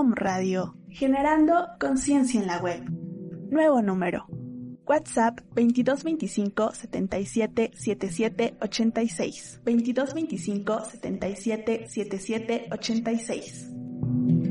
[0.00, 2.88] Om Radio, generando conciencia en la web.
[3.50, 4.26] Nuevo número.
[4.86, 9.60] WhatsApp 2225 77 77 86.
[9.64, 14.47] 2225 77 77 86.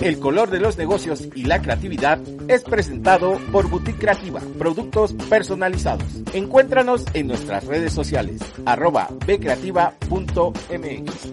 [0.00, 2.18] El color de los negocios y la creatividad
[2.48, 6.04] es presentado por Boutique Creativa, productos personalizados.
[6.32, 11.32] Encuéntranos en nuestras redes sociales, arroba bcreativa.mx.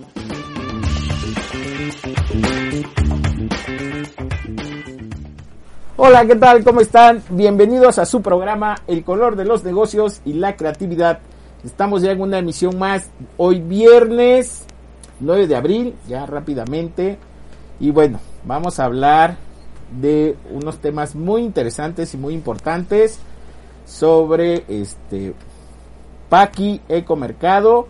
[5.97, 6.63] Hola, ¿qué tal?
[6.63, 7.23] ¿Cómo están?
[7.29, 11.19] Bienvenidos a su programa El color de los negocios y la creatividad.
[11.65, 14.67] Estamos ya en una emisión más hoy viernes
[15.19, 17.17] 9 de abril, ya rápidamente.
[17.79, 19.37] Y bueno, vamos a hablar
[19.99, 23.19] de unos temas muy interesantes y muy importantes
[23.85, 25.33] sobre este
[26.29, 27.87] Paqui Ecomercado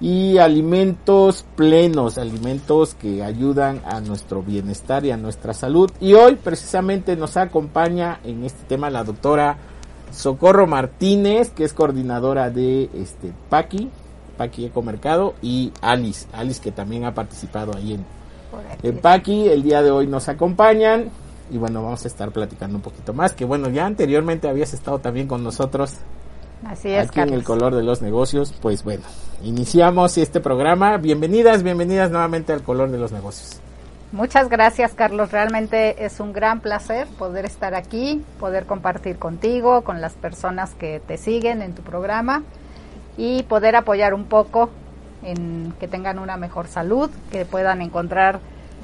[0.00, 5.90] y alimentos plenos, alimentos que ayudan a nuestro bienestar y a nuestra salud.
[6.00, 9.56] Y hoy precisamente nos acompaña en este tema la doctora
[10.12, 13.90] Socorro Martínez, que es coordinadora de este Paqui,
[14.36, 18.04] Paqui Ecomercado, y Alice, Alice que también ha participado ahí en,
[18.82, 19.48] en Paqui.
[19.48, 21.10] El día de hoy nos acompañan
[21.50, 24.98] y bueno, vamos a estar platicando un poquito más, que bueno, ya anteriormente habías estado
[24.98, 25.94] también con nosotros.
[26.66, 29.04] Así es, aquí en el color de los negocios, pues bueno,
[29.42, 30.96] iniciamos este programa.
[30.96, 33.60] Bienvenidas, bienvenidas nuevamente al color de los negocios.
[34.12, 35.32] Muchas gracias, Carlos.
[35.32, 41.02] Realmente es un gran placer poder estar aquí, poder compartir contigo, con las personas que
[41.06, 42.42] te siguen en tu programa
[43.16, 44.70] y poder apoyar un poco
[45.22, 48.40] en que tengan una mejor salud, que puedan encontrar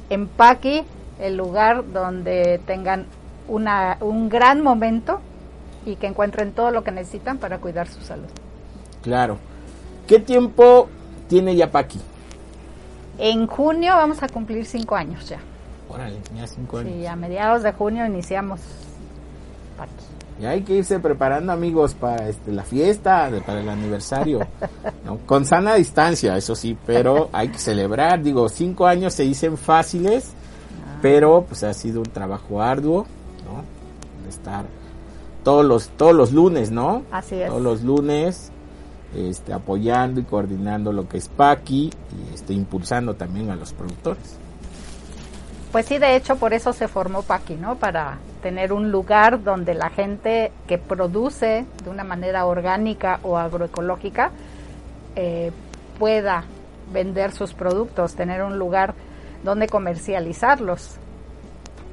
[0.08, 0.84] en Paqui
[1.20, 3.06] el lugar donde tengan
[3.48, 5.20] una, un gran momento
[5.84, 8.28] y que encuentren todo lo que necesitan para cuidar su salud.
[9.02, 9.38] Claro.
[10.06, 10.88] ¿Qué tiempo
[11.28, 12.00] tiene ya Paqui?
[13.18, 15.38] En junio vamos a cumplir cinco años ya.
[15.88, 16.92] Órale, ya cinco años.
[16.92, 18.60] Sí, a mediados de junio iniciamos
[19.76, 20.09] Paqui.
[20.40, 24.40] Y hay que irse preparando, amigos, para este, la fiesta, para el aniversario.
[25.04, 25.18] ¿no?
[25.26, 28.22] Con sana distancia, eso sí, pero hay que celebrar.
[28.22, 30.32] Digo, cinco años se dicen fáciles,
[31.02, 33.06] pero pues ha sido un trabajo arduo,
[33.44, 34.22] ¿no?
[34.24, 34.64] De estar
[35.44, 37.02] todos los, todos los lunes, ¿no?
[37.10, 37.48] Así es.
[37.48, 38.50] Todos los lunes,
[39.14, 44.36] este, apoyando y coordinando lo que es Paqui y este, impulsando también a los productores.
[45.70, 47.76] Pues sí, de hecho, por eso se formó Paqui, ¿no?
[47.76, 54.30] Para tener un lugar donde la gente que produce de una manera orgánica o agroecológica
[55.16, 55.52] eh,
[55.98, 56.44] pueda
[56.92, 58.94] vender sus productos, tener un lugar
[59.44, 60.96] donde comercializarlos.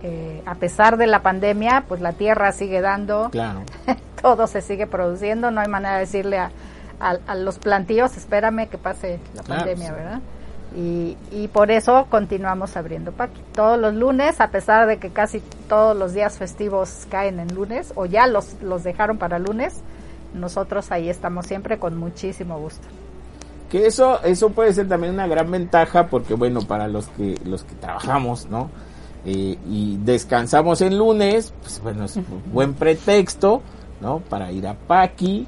[0.04, 3.62] Eh, a pesar de la pandemia, pues la tierra sigue dando, Claro.
[4.22, 6.52] todo se sigue produciendo, no hay manera de decirle a,
[7.00, 10.22] a- a los plantíos, espérame que pase la Claro, pandemia, sí.
[10.76, 13.42] Y, y por eso continuamos abriendo Paqui.
[13.54, 17.94] Todos los lunes, a pesar de que casi todos los días festivos caen en lunes,
[17.96, 19.82] o ya los, los dejaron para lunes,
[20.34, 22.88] nosotros ahí estamos siempre con muchísimo gusto.
[23.70, 27.64] Que eso, eso puede ser también una gran ventaja porque bueno, para los que, los
[27.64, 28.70] que trabajamos, ¿no?
[29.26, 33.62] Eh, y descansamos el lunes, pues bueno, es un buen pretexto,
[34.00, 34.20] ¿no?
[34.20, 35.48] Para ir a Paqui,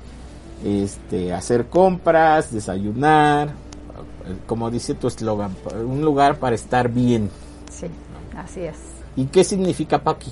[0.66, 3.52] este, hacer compras, desayunar,
[4.48, 5.56] como dice tu eslogan,
[5.86, 7.30] un lugar para estar bien.
[7.72, 7.88] Sí,
[8.38, 8.78] así es.
[9.16, 10.32] ¿Y qué significa Paqui?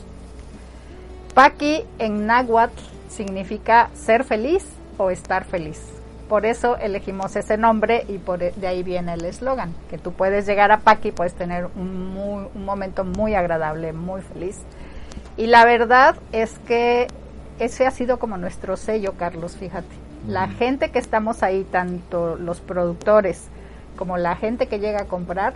[1.34, 4.66] Paqui en náhuatl significa ser feliz
[4.98, 5.80] o estar feliz.
[6.30, 10.12] Por eso elegimos ese nombre y por e- de ahí viene el eslogan, que tú
[10.12, 14.58] puedes llegar a Paqui, puedes tener un, muy- un momento muy agradable, muy feliz.
[15.38, 17.08] Y la verdad es que
[17.60, 19.88] ese ha sido como nuestro sello, Carlos, fíjate.
[20.28, 23.44] La gente que estamos ahí, tanto los productores
[23.98, 25.54] como la gente que llega a comprar,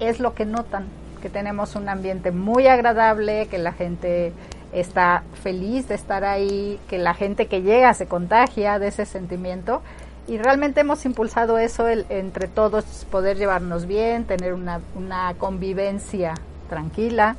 [0.00, 0.86] es lo que notan,
[1.20, 4.32] que tenemos un ambiente muy agradable, que la gente
[4.72, 9.82] está feliz de estar ahí, que la gente que llega se contagia de ese sentimiento.
[10.26, 16.34] Y realmente hemos impulsado eso entre todos, poder llevarnos bien, tener una, una convivencia
[16.68, 17.36] tranquila,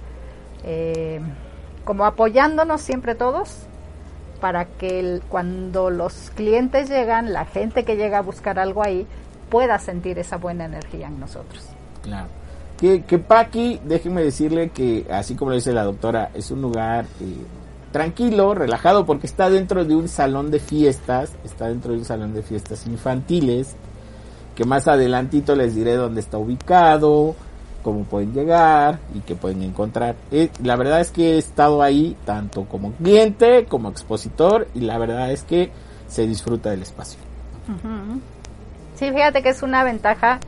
[0.63, 1.21] eh,
[1.86, 3.68] como apoyándonos siempre todos
[4.42, 9.06] para que cuando los clientes llegan, la gente que llega a buscar algo ahí,
[9.50, 11.66] pueda sentir esa buena energía en nosotros.
[12.04, 12.28] Claro.
[12.78, 17.06] Que, que Paqui, déjeme decirle que, así como lo dice la doctora, es un lugar
[17.19, 17.36] eh,
[17.92, 22.34] tranquilo, relajado, porque está dentro de un salón de fiestas, está dentro de un salón
[22.34, 23.75] de fiestas infantiles,
[24.56, 27.36] que más adelantito les diré dónde está ubicado,
[27.84, 30.16] cómo pueden llegar y qué pueden encontrar.
[30.31, 34.98] Eh, la verdad es que he estado ahí tanto como cliente como expositor y la
[34.98, 35.72] verdad es que
[36.07, 37.19] se disfruta del espacio.
[39.00, 40.40] Sí, fíjate que es una ventaja.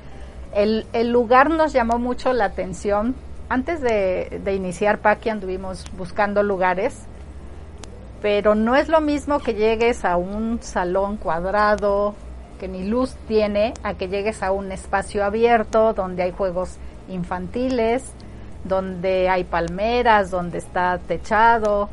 [0.53, 3.15] El, el lugar nos llamó mucho la atención.
[3.47, 7.05] Antes de, de iniciar Paqui anduvimos buscando lugares
[8.21, 12.13] pero no es lo mismo que llegues a un salón cuadrado
[12.59, 16.77] que ni luz tiene a que llegues a un espacio abierto donde hay juegos
[17.09, 18.03] infantiles,
[18.63, 21.89] donde hay palmeras, donde está techado.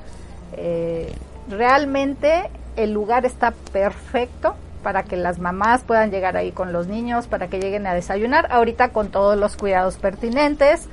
[0.52, 1.14] Eh,
[1.49, 7.26] realmente el lugar está perfecto para que las mamás puedan llegar ahí con los niños,
[7.26, 8.48] para que lleguen a desayunar.
[8.50, 10.88] Ahorita con todos los cuidados pertinentes,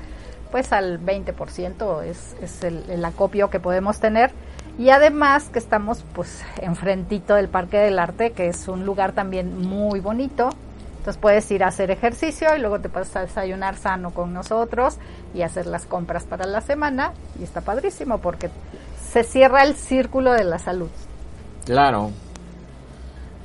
[0.50, 4.32] pues al 20% es, es el, el acopio que podemos tener
[4.78, 9.58] y además que estamos pues enfrentito del Parque del Arte, que es un lugar también
[9.58, 10.50] muy bonito.
[10.98, 14.98] Entonces puedes ir a hacer ejercicio y luego te puedes desayunar sano con nosotros
[15.34, 17.12] y hacer las compras para la semana.
[17.40, 18.50] Y está padrísimo porque
[19.08, 20.90] se cierra el círculo de la salud.
[21.64, 22.10] Claro,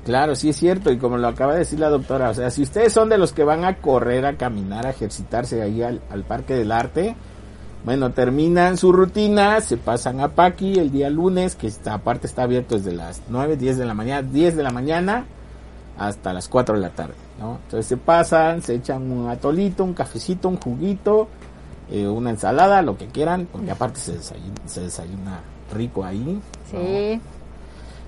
[0.06, 2.63] Claro, sí es cierto, y como lo acaba de decir la doctora, o sea, si
[2.63, 6.24] ustedes son de los que van a correr, a caminar, a ejercitarse ahí al, al
[6.24, 7.15] Parque del Arte,
[7.83, 12.44] bueno, terminan su rutina, se pasan a Paqui el día lunes, que está, aparte está
[12.44, 15.25] abierto desde las 9, 10 de la mañana, 10 de la mañana
[15.98, 17.59] hasta las 4 de la tarde, ¿no?
[17.63, 21.27] Entonces se pasan, se echan un atolito, un cafecito, un juguito,
[21.92, 25.39] eh, una ensalada, lo que quieran, porque aparte se desayuna, se desayuna
[25.74, 26.39] rico ahí.
[26.69, 27.21] Sí.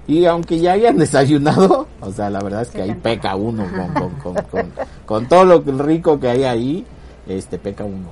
[0.07, 4.11] Y aunque ya hayan desayunado, o sea, la verdad es que ahí peca uno con,
[4.15, 4.73] con, con,
[5.05, 6.85] con, todo lo rico que hay ahí
[7.27, 8.09] este peca uno.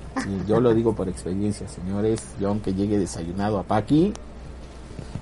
[0.48, 2.24] yo lo digo por experiencia, señores.
[2.40, 4.14] Yo aunque llegue desayunado a Paqui,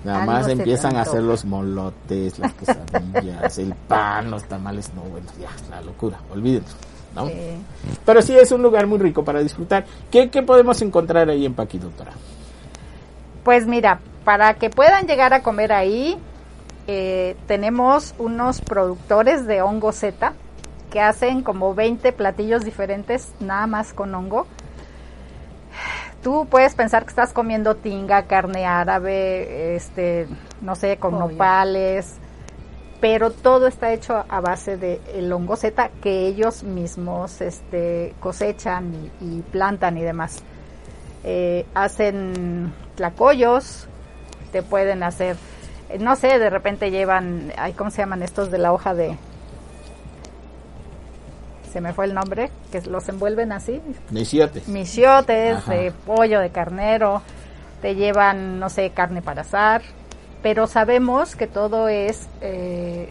[0.04, 5.28] nada más empiezan a hacer los molotes, las quesadillas, el pan, los tamales, no, bueno,
[5.40, 6.68] ya, la locura, olvídenlo.
[7.16, 7.28] ¿no?
[8.06, 9.86] Pero sí es un lugar muy rico para disfrutar.
[10.12, 12.12] ¿Qué, ¿Qué podemos encontrar ahí en Paqui, doctora?
[13.44, 16.18] Pues mira, para que puedan llegar a comer ahí,
[16.92, 20.34] eh, tenemos unos productores de hongo Z
[20.90, 24.48] que hacen como 20 platillos diferentes nada más con hongo.
[26.24, 30.28] Tú puedes pensar que estás comiendo tinga, carne árabe, este,
[30.62, 32.16] no sé, con nopales,
[33.00, 39.12] pero todo está hecho a base de el hongo Z que ellos mismos este, cosechan
[39.22, 40.42] y, plantan y demás.
[41.24, 43.88] Eh, hacen tlacoyos,
[44.52, 45.36] te pueden hacer,
[46.00, 49.18] no sé, de repente llevan, ¿cómo se llaman estos de la hoja de,
[51.72, 53.82] se me fue el nombre, que los envuelven así.
[54.10, 54.68] Misiotes.
[54.68, 57.22] Misiotes, de pollo, de carnero,
[57.82, 59.82] te llevan, no sé, carne para asar,
[60.42, 63.10] pero sabemos que todo es, eh,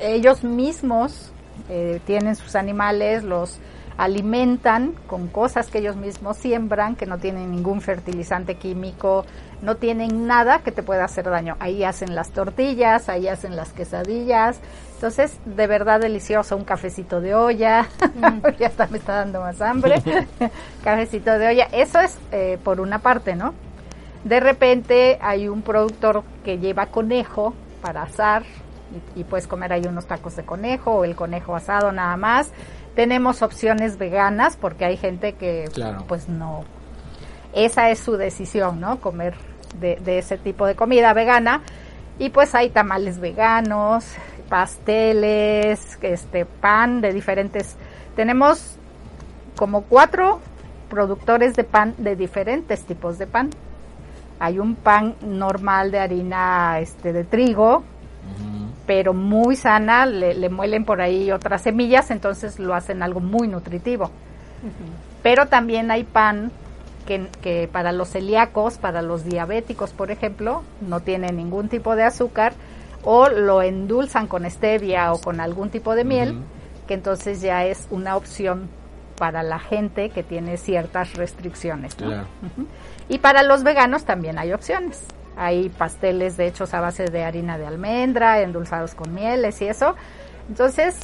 [0.00, 1.32] ellos mismos
[1.68, 3.58] eh, tienen sus animales, los
[3.96, 9.24] alimentan con cosas que ellos mismos siembran, que no tienen ningún fertilizante químico,
[9.62, 11.56] no tienen nada que te pueda hacer daño.
[11.60, 14.60] Ahí hacen las tortillas, ahí hacen las quesadillas.
[14.94, 17.88] Entonces, de verdad delicioso, un cafecito de olla.
[18.14, 18.46] Mm.
[18.58, 20.02] ya está, me está dando más hambre.
[20.84, 21.68] cafecito de olla.
[21.72, 23.54] Eso es eh, por una parte, ¿no?
[24.24, 28.42] De repente hay un productor que lleva conejo para asar
[29.14, 32.50] y, y puedes comer ahí unos tacos de conejo o el conejo asado nada más.
[32.94, 35.66] Tenemos opciones veganas porque hay gente que
[36.08, 36.64] pues no
[37.56, 39.00] esa es su decisión, ¿no?
[39.00, 39.34] Comer
[39.80, 41.62] de, ese tipo de comida vegana.
[42.18, 44.04] Y pues hay tamales veganos,
[44.48, 47.76] pasteles, este pan de diferentes.
[48.14, 48.76] Tenemos
[49.56, 50.40] como cuatro
[50.90, 53.50] productores de pan de diferentes tipos de pan.
[54.38, 57.84] Hay un pan normal de harina este de trigo,
[58.86, 64.10] pero muy sana, le, muelen por ahí otras semillas, entonces lo hacen algo muy nutritivo.
[65.22, 66.52] Pero también hay pan
[67.06, 72.02] que, que para los celíacos, para los diabéticos, por ejemplo, no tiene ningún tipo de
[72.02, 72.52] azúcar
[73.02, 76.42] o lo endulzan con stevia o con algún tipo de miel,
[76.86, 78.68] que entonces ya es una opción
[79.16, 81.98] para la gente que tiene ciertas restricciones.
[82.00, 82.08] ¿no?
[82.08, 82.26] Claro.
[82.42, 82.66] Ujú.
[83.08, 85.04] Y para los veganos también hay opciones.
[85.36, 89.94] Hay pasteles de hechos a base de harina de almendra, endulzados con mieles y eso.
[90.48, 90.98] Entonces,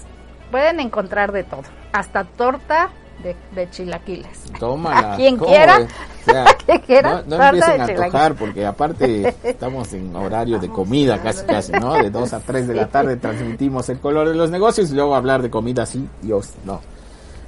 [0.51, 2.91] pueden encontrar de todo, hasta torta
[3.23, 4.53] de, de chilaquiles.
[4.59, 5.13] Tómala.
[5.15, 5.81] A quien ¿cómo quiera?
[5.81, 10.69] O sea, quien quiera, No, no empiecen a antojar porque aparte estamos en horario de
[10.69, 11.95] comida casi casi, ¿no?
[11.95, 15.15] De 2 a 3 de la tarde transmitimos el color de los negocios y luego
[15.15, 16.81] hablar de comida así, Dios, no.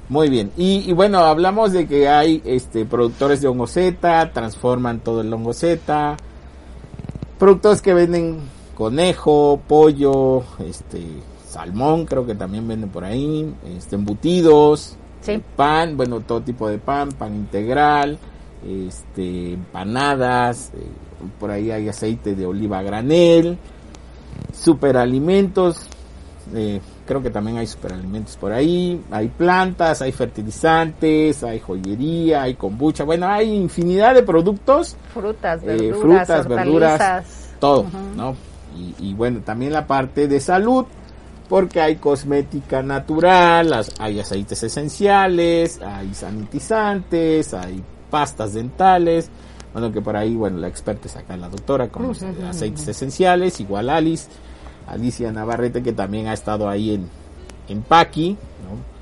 [0.07, 0.51] Muy bien.
[0.55, 5.33] Y, y bueno, hablamos de que hay este productores de hongo Z, transforman todo el
[5.33, 6.17] hongo Z.
[7.39, 8.39] Productos que venden
[8.75, 11.01] conejo, pollo, este
[11.47, 15.41] salmón, creo que también venden por ahí, este embutidos, Sí.
[15.55, 18.19] pan, bueno, todo tipo de pan, pan integral,
[18.65, 20.85] este empanadas, eh,
[21.39, 23.57] por ahí hay aceite de oliva granel,
[24.53, 25.87] superalimentos,
[26.53, 32.55] eh, creo que también hay superalimentos por ahí, hay plantas, hay fertilizantes, hay joyería, hay
[32.55, 37.85] kombucha, bueno, hay infinidad de productos, Frutas, eh, verduras, frutas, verduras, todo.
[38.15, 38.35] ¿no?
[38.77, 40.85] Y, y bueno, también la parte de salud,
[41.49, 49.29] porque hay cosmética natural, hay aceites esenciales, hay sanitizantes, hay pastas dentales,
[49.73, 53.59] bueno, que por ahí, bueno, la experta es acá la doctora con los aceites esenciales,
[53.59, 54.27] igual Alice,
[54.87, 57.09] Alicia Navarrete, que también ha estado ahí en,
[57.67, 58.95] en Paqui, ¿no?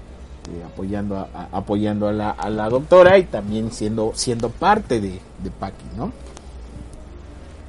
[0.53, 4.99] Eh, apoyando a, a- apoyando a la, a la doctora y también siendo siendo parte
[4.99, 6.11] de, de Paqui, ¿no?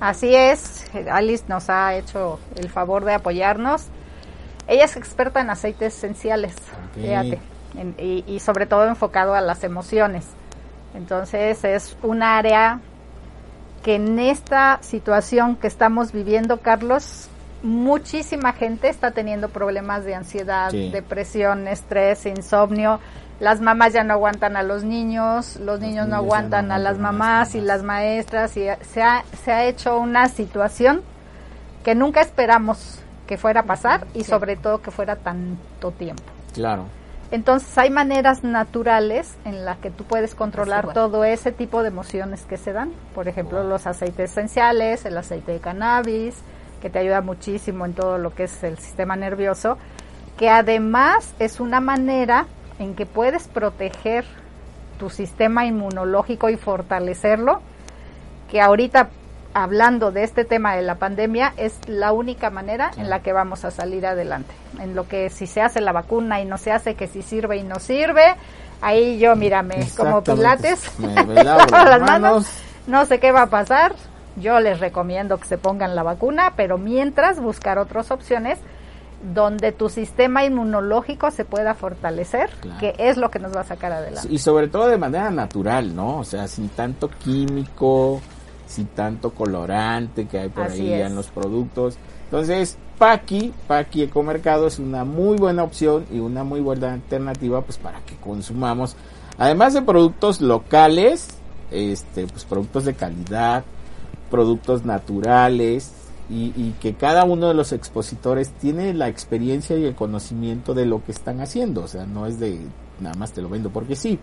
[0.00, 3.82] Así es, Alice nos ha hecho el favor de apoyarnos.
[4.66, 6.54] Ella es experta en aceites esenciales,
[6.94, 7.38] fíjate,
[7.76, 10.26] en- y, y sobre todo enfocado a las emociones.
[10.94, 12.80] Entonces es un área
[13.82, 17.28] que en esta situación que estamos viviendo, Carlos,
[17.62, 20.90] muchísima gente está teniendo problemas de ansiedad, Sí.
[20.90, 23.00] depresión, estrés, insomnio.
[23.40, 27.54] Las mamás ya no aguantan a los niños, los, niños, no aguantan a las mamás
[27.54, 31.02] y las maestras y se ha, se ha hecho una situación
[31.82, 36.22] que nunca esperamos que fuera a pasar y sobre todo que fuera tanto tiempo.
[36.52, 36.86] Claro.
[37.30, 42.42] Entonces hay maneras naturales en las que tú puedes controlar todo ese tipo de emociones
[42.42, 42.92] que se dan.
[43.14, 46.36] Por ejemplo, los aceites esenciales, el aceite de cannabis,
[46.80, 49.78] que te ayuda muchísimo en todo lo que es el sistema nervioso,
[50.36, 52.46] que además es una manera
[52.78, 54.24] en que puedes proteger
[54.98, 57.62] tu sistema inmunológico y fortalecerlo,
[58.50, 59.08] que ahorita
[59.54, 63.64] hablando de este tema de la pandemia es la única manera en la que vamos
[63.64, 64.52] a salir adelante.
[64.80, 67.56] En lo que si se hace la vacuna y no se hace, que si sirve
[67.56, 68.34] y no sirve,
[68.80, 72.46] ahí yo mírame como pilates, Me- las las manos, manos.
[72.86, 73.94] no sé qué va a pasar.
[74.36, 78.58] Yo les recomiendo que se pongan la vacuna, pero mientras buscar otras opciones
[79.32, 82.78] donde tu sistema inmunológico se pueda fortalecer, Claro.
[82.80, 84.28] que es lo que nos va a sacar adelante.
[84.30, 86.18] Y sobre todo de manera natural, ¿no?
[86.18, 88.20] O sea, sin tanto químico,
[88.66, 91.06] sin tanto colorante que hay por Así ahí es.
[91.06, 91.96] en los productos.
[92.24, 97.76] Entonces, Paqui, Paqui Ecomercado es una muy buena opción y una muy buena alternativa pues
[97.76, 98.96] para que consumamos,
[99.36, 101.28] además de productos locales,
[101.70, 103.64] este, pues productos de calidad,
[104.30, 105.92] productos naturales
[106.30, 110.86] y, y que cada uno de los expositores tiene la experiencia y el conocimiento de
[110.86, 112.60] lo que están haciendo, o sea, no es de
[113.00, 114.18] nada más te lo vendo porque sí.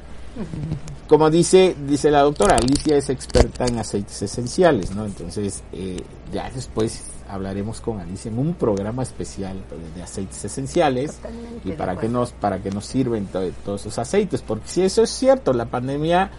[1.07, 5.05] Como dice dice la doctora, Alicia es experta en aceites esenciales, ¿no?
[5.05, 6.01] Entonces, eh,
[6.33, 9.57] ya después hablaremos con Alicia en un programa especial
[9.95, 13.99] de, aceites esenciales Totalmente y para qué nos para qué nos sirven to- todos esos
[13.99, 16.29] aceites, porque si eso es cierto, la pandemia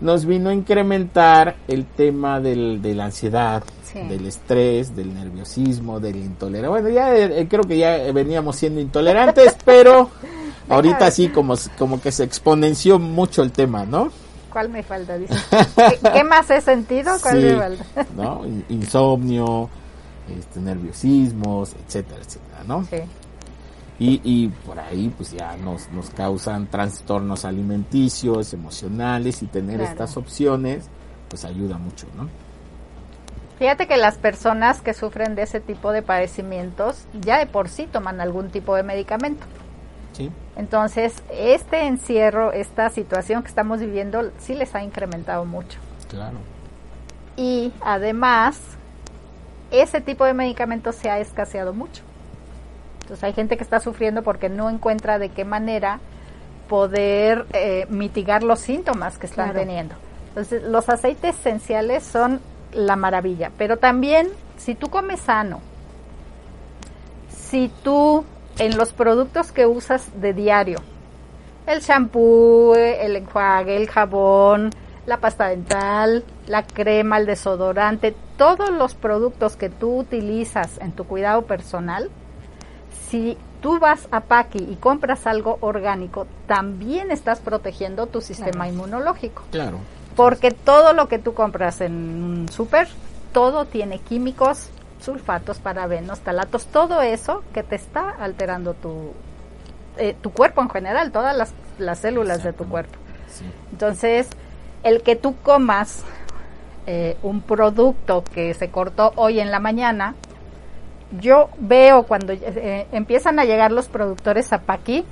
[0.00, 4.00] nos vino a incrementar el tema del, de la ansiedad, Sí.
[4.00, 6.68] del estrés, del nerviosismo, del intolerancia.
[6.68, 10.10] Bueno, ya eh, creo que ya veníamos siendo intolerantes, pero
[10.68, 14.10] ahorita sí como, como que se exponenció mucho el tema, ¿no?
[14.50, 15.18] ¿Cuál me falta?
[15.18, 15.34] Dice.
[15.76, 17.12] ¿Qué, qué más he sentido?
[17.22, 17.84] ¿Cuál Sí, me falta?
[18.68, 19.68] Insomnio,
[20.38, 22.84] este, nerviosismos, etcétera, etcétera, ¿no?
[22.84, 22.96] Sí.
[24.00, 29.90] Y, y por ahí pues ya nos, nos causan trastornos alimenticios, emocionales y tener Claro.
[29.90, 30.84] estas opciones
[31.28, 32.28] pues ayuda mucho, ¿no?
[33.58, 37.88] Fíjate que las personas que sufren de ese tipo de padecimientos ya de por sí
[37.90, 39.44] toman algún tipo de medicamento.
[40.18, 45.78] Sí, Entonces, este encierro, esta situación que estamos viviendo, sí les ha incrementado mucho.
[46.10, 46.36] claro.
[47.36, 48.58] Y además,
[49.70, 52.02] ese tipo de medicamentos se ha escaseado mucho.
[53.02, 56.00] Entonces, hay gente que está sufriendo porque no encuentra de qué manera
[56.68, 59.60] poder eh, mitigar los síntomas que están Claro.
[59.60, 59.94] teniendo.
[60.30, 62.40] Entonces, los aceites esenciales son
[62.72, 65.60] la maravilla, pero también si tú comes sano,
[67.30, 68.24] si tú
[68.58, 70.78] en los productos que usas de diario,
[71.66, 74.70] el shampoo, el enjuague, el jabón,
[75.06, 81.04] la pasta dental, la crema, el desodorante, todos los productos que tú utilizas en tu
[81.04, 82.10] cuidado personal,
[83.08, 89.42] si tú vas a Paqui y compras algo orgánico, también estás protegiendo tu sistema inmunológico.
[89.50, 89.78] Claro.
[90.14, 92.88] Porque todo lo que tú compras en un súper,
[93.32, 99.12] todo tiene químicos, sulfatos, parabenos, talatos, todo eso que te está alterando tu,
[99.96, 102.98] eh, tu cuerpo en general, todas las, las células de tu cuerpo.
[103.72, 104.28] Entonces,
[104.82, 106.04] el que tú comas
[106.86, 110.14] eh, un producto que se cortó hoy en la mañana,
[111.20, 115.04] yo veo cuando eh, empiezan a llegar los productores a Paqui,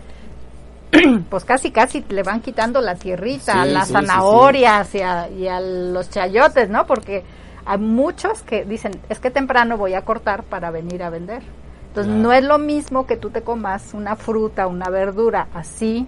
[1.31, 6.69] pues casi casi le van quitando la tierrita, a las zanahorias Y, a, los chayotes,
[6.71, 6.87] ¿no?
[6.87, 7.25] Porque
[7.67, 11.43] hay muchos que dicen, es que temprano voy a cortar para venir a vender.
[11.89, 16.07] Entonces no es lo mismo que tú te comas una fruta, una verdura así,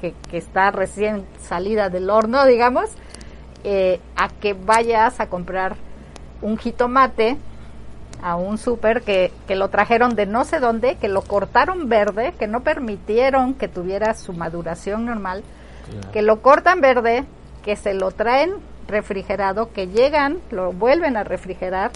[0.00, 2.90] que, que está recién salida del horno, digamos,
[3.64, 5.76] eh, a que vayas a comprar
[6.42, 7.38] un jitomate
[8.22, 12.34] a un súper que, que, lo trajeron de no sé dónde, que lo cortaron verde,
[12.38, 15.44] que no permitieron que tuviera su maduración normal,
[16.12, 17.24] que lo cortan verde,
[17.64, 18.54] que se lo traen
[18.88, 21.92] refrigerado, que llegan, lo vuelven a refrigerar.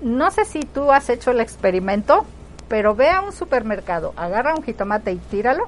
[0.00, 2.24] No sé si tú has hecho el experimento,
[2.68, 5.64] pero ve a un supermercado, agarra un jitomate y tíralo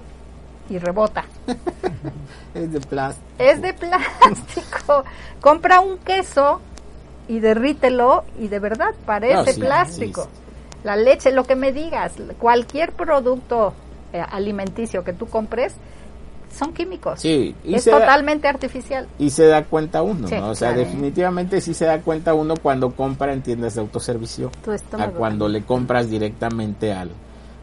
[0.69, 1.25] y rebota.
[2.55, 3.27] es de plástico.
[3.39, 5.05] Es de plástico.
[5.41, 6.61] Compra un queso
[7.29, 10.29] y derrítelo y de verdad parece plástico.
[10.85, 13.75] La leche, lo que me digas, cualquier producto
[14.13, 15.75] eh, alimenticio que tú compres,
[16.53, 17.21] son químicos.
[17.21, 19.07] Sí, es totalmente artificial.
[19.19, 20.51] Y se da cuenta uno, ¿no?
[20.51, 24.51] O sea, definitivamente sí se da cuenta uno cuando compra en tiendas de autoservicio.
[24.99, 27.11] a cuando le compras directamente al,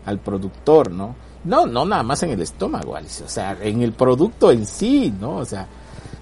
[0.06, 1.15] al productor, ¿no?
[1.44, 3.23] No, no nada más en el estómago, Alice.
[3.23, 5.38] O sea, en el producto en sí, ¿no?
[5.38, 5.67] O sea,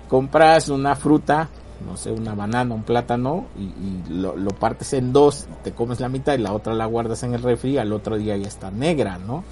[0.08, 1.49] compras una fruta,
[1.88, 6.10] no sé, una banana, un plátano, y, lo, lo, partes en dos, te comes la
[6.10, 9.17] mitad y la otra la guardas en el refri, al otro día ya está negra,
[9.17, 9.43] ¿no?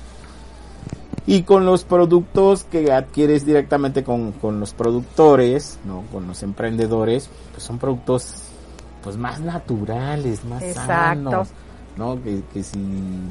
[1.26, 6.04] Y con los productos que adquieres directamente con, con los productores, ¿no?
[6.12, 8.44] Con los emprendedores, pues son productos
[9.04, 11.50] pues más naturales, más sanos,
[11.98, 12.22] ¿no?
[12.22, 12.80] Que, que, si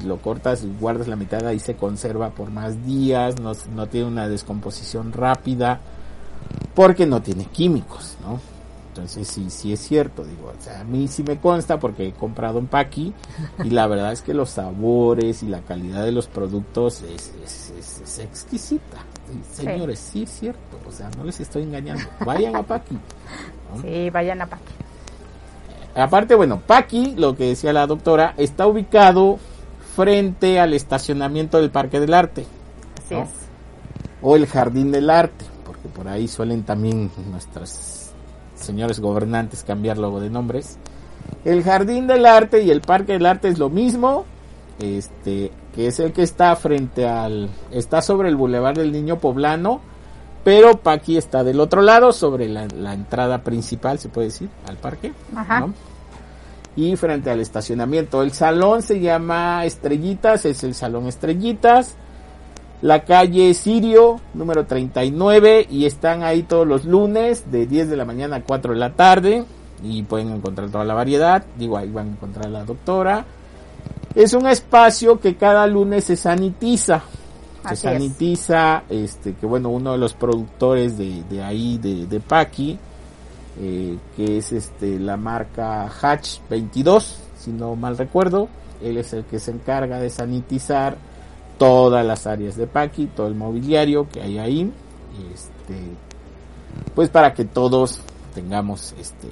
[0.05, 4.07] lo cortas y guardas la mitad ahí se conserva por más días, no, no tiene
[4.07, 5.81] una descomposición rápida,
[6.75, 8.41] porque no tiene químicos, ¿no?
[8.93, 12.13] Entonces sí, sí es cierto, digo, o sea, a mí sí me consta porque he
[12.13, 13.15] comprado en Paqui
[13.65, 18.19] y la verdad es que los sabores y la calidad de los productos es, es,
[18.19, 18.99] exquisita.
[19.51, 20.25] señores, sí.
[20.25, 22.05] es cierto, o sea, no les estoy engañando.
[22.27, 22.99] Vayan a Paqui.
[23.81, 24.75] Sí, vayan a Paqui.
[25.95, 29.39] Aparte, bueno, Paqui, lo que decía la doctora, está ubicado
[29.97, 32.45] frente al estacionamiento del Parque del Arte.
[33.03, 33.29] Así es.
[34.21, 37.92] O el Jardín del Arte, porque por ahí suelen también nuestras
[38.63, 40.79] señores gobernantes cambiar luego de nombres.
[41.45, 44.25] El Jardín del Arte y el Parque del Arte es lo mismo,
[44.81, 49.81] este, que es el que está frente al, está sobre el Boulevard del Niño Poblano,
[50.45, 55.13] pero Paqui está del otro lado, sobre la, entrada principal, se puede decir, al parque.
[56.75, 58.23] Y frente al estacionamiento.
[58.23, 61.97] El salón se llama Estrellitas, es el Salón Estrellitas
[62.83, 68.05] la calle Sirio, número 39, y están ahí todos los lunes de 10 de la
[68.05, 69.45] mañana a 4 de la tarde,
[69.83, 73.25] y pueden encontrar toda la variedad, digo, ahí van a encontrar a la doctora.
[74.15, 77.03] Es un espacio que cada lunes se sanitiza,
[77.69, 82.79] se sanitiza, este, que bueno, uno de los productores de, de ahí, de, de Paqui,
[83.61, 88.49] eh, que es este, la marca Hatch 22, si no mal recuerdo,
[88.83, 90.97] él es el que se encarga de sanitizar
[91.59, 94.73] todas las áreas de Paqui, todo el mobiliario que hay ahí,
[95.33, 95.77] este,
[96.95, 98.01] pues para que todos
[98.35, 99.29] tengamos este,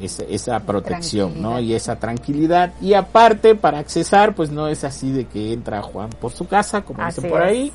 [0.00, 1.60] esa, protección, ¿no?
[1.60, 2.74] Y esa tranquilidad.
[2.80, 6.82] Y aparte, para accesar, pues no es así de que entra Juan por su casa,
[6.82, 7.72] como dice por ahí.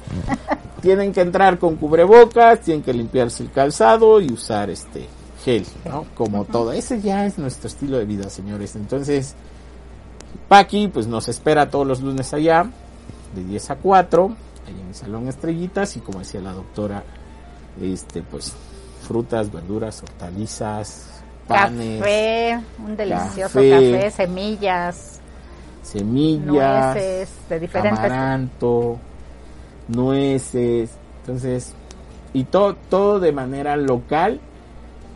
[0.81, 5.07] tienen que entrar con cubrebocas, tienen que limpiarse el calzado y usar este
[5.43, 6.05] gel, ¿no?
[6.15, 6.71] Como todo.
[6.71, 8.75] Ese ya es nuestro estilo de vida, señores.
[8.75, 9.35] Entonces,
[10.47, 12.69] Paqui, pues nos espera todos los lunes allá
[13.35, 14.35] de 10 a 4,
[14.67, 17.03] ahí en el Salón Estrellitas, y como decía la doctora,
[17.81, 18.53] este pues
[19.07, 25.19] frutas, verduras, hortalizas, panes, café, un delicioso café, semillas,
[25.81, 28.97] semillas, nueces de diferentes amaranto,
[29.87, 30.91] nueces,
[31.21, 31.73] entonces
[32.33, 34.39] y todo todo de manera local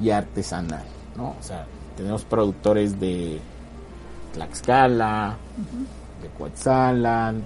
[0.01, 0.84] y artesanal,
[1.15, 1.36] ¿no?
[1.39, 3.39] O sea, tenemos productores de
[4.34, 5.38] Tlaxcala,
[6.21, 7.43] de Coetzalan,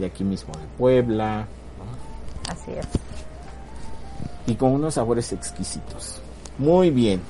[0.00, 1.46] de aquí mismo de Puebla,
[2.48, 2.86] Así es.
[4.46, 6.20] y con unos sabores exquisitos.
[6.58, 7.20] Muy bien.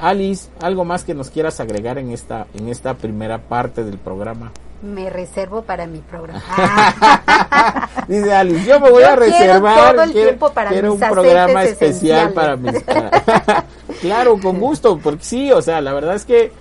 [0.00, 4.52] Alice, ¿algo más que nos quieras agregar en esta, en esta primera parte del programa?
[4.80, 6.40] Me reservo para mi programa.
[8.08, 9.92] Dice Alice, yo me voy Yo a reservar.
[9.92, 12.80] todo el tiempo para quiero mis un programa especial para mis.
[12.82, 13.10] para-
[14.00, 16.52] claro, con gusto, porque sí, o sea, la verdad es que.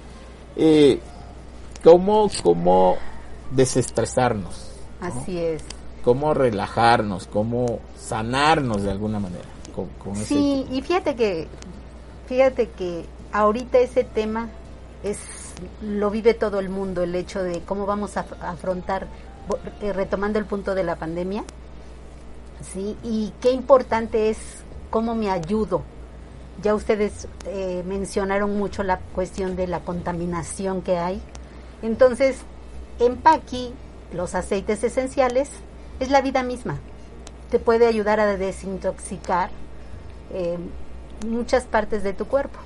[0.56, 1.00] Eh,
[1.84, 2.98] ¿cómo, ¿Cómo
[3.52, 4.72] desestresarnos?
[5.02, 5.64] Así es.
[6.04, 7.28] ¿Cómo relajarnos?
[7.28, 9.44] ¿Cómo sanarnos de alguna manera?
[9.76, 11.48] Con, con ese Sí, y fíjate que,
[12.28, 14.50] fíjate que ahorita ese tema
[15.04, 15.20] es
[15.82, 19.08] lo vive todo el mundo, el hecho de cómo vamos a af- a afrontar,
[19.82, 21.44] eh, retomando el punto de la pandemia,
[22.74, 24.38] sí, y qué importante es
[24.90, 25.82] cómo me ayudo.
[26.64, 31.22] Ya ustedes eh, mencionaron mucho la cuestión de la contaminación que hay.
[31.84, 32.38] Entonces,
[33.00, 33.74] en Paqui,
[34.14, 35.50] los aceites esenciales
[36.00, 36.78] es la vida misma.
[37.52, 39.50] Te puede ayudar a desintoxicar
[40.34, 40.58] eh,
[41.26, 42.60] muchas partes de tu cuerpo.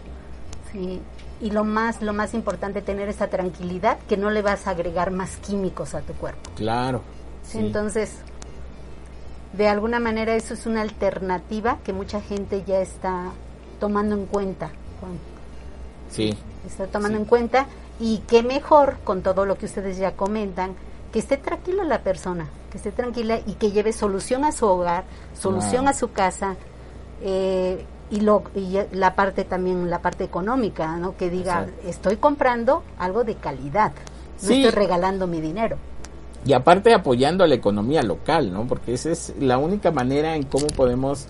[0.72, 1.02] ¿sí?
[1.40, 5.12] Y lo más, lo más importante, tener esa tranquilidad que no le vas a agregar
[5.12, 6.50] más químicos a tu cuerpo.
[6.56, 7.02] Claro.
[7.54, 8.12] Entonces,
[9.54, 13.32] de alguna manera eso es una alternativa que mucha gente ya está
[13.80, 15.14] tomando en cuenta, Juan.
[16.10, 17.24] Sí, Está tomando Sí.
[17.24, 17.66] en cuenta
[18.00, 20.76] y qué mejor con todo lo que ustedes ya comentan,
[21.12, 25.04] que esté tranquila la persona, que esté tranquila y que lleve solución a su hogar,
[25.38, 26.56] solución a su casa
[27.22, 31.16] eh, y, lo, y la parte también, la parte económica, ¿no?
[31.18, 31.88] Que diga, Exacto.
[31.90, 33.92] estoy comprando algo de calidad,
[34.42, 34.64] no Sí.
[34.66, 35.78] estoy regalando mi dinero.
[36.46, 38.66] Y aparte apoyando a la economía local, ¿no?
[38.66, 41.28] Porque esa es la única manera en cómo podemos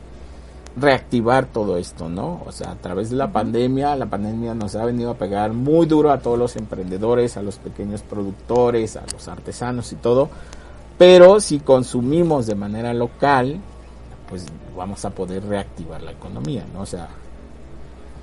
[0.75, 2.41] reactivar todo esto, ¿no?
[2.45, 5.85] O sea, a través de la pandemia, la pandemia nos ha venido a pegar muy
[5.85, 10.29] duro a todos los emprendedores, a los pequeños productores, a los artesanos y todo.
[10.97, 13.59] Pero si consumimos de manera local,
[14.29, 16.81] pues vamos a poder reactivar la economía, ¿no?
[16.81, 17.09] O sea,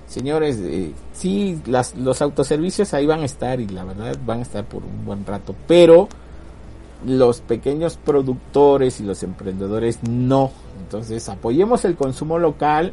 [0.07, 4.43] señores, eh, sí, las, los autoservicios ahí van a estar y la verdad van a
[4.43, 6.09] estar por un buen rato, pero
[7.07, 10.51] los pequeños productores y los emprendedores no.
[10.79, 12.93] Entonces apoyemos el consumo local,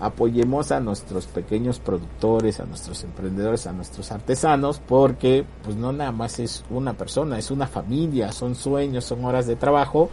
[0.00, 6.12] apoyemos a nuestros pequeños productores, a nuestros emprendedores, a nuestros artesanos, porque pues no nada
[6.12, 10.10] más es una persona, es una familia, son sueños, son horas de trabajo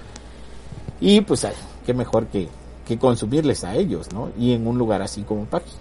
[1.00, 2.48] y pues ay, qué mejor que,
[2.88, 4.30] que consumirles a ellos, ¿no?
[4.38, 5.72] Y en un lugar así como Paqui.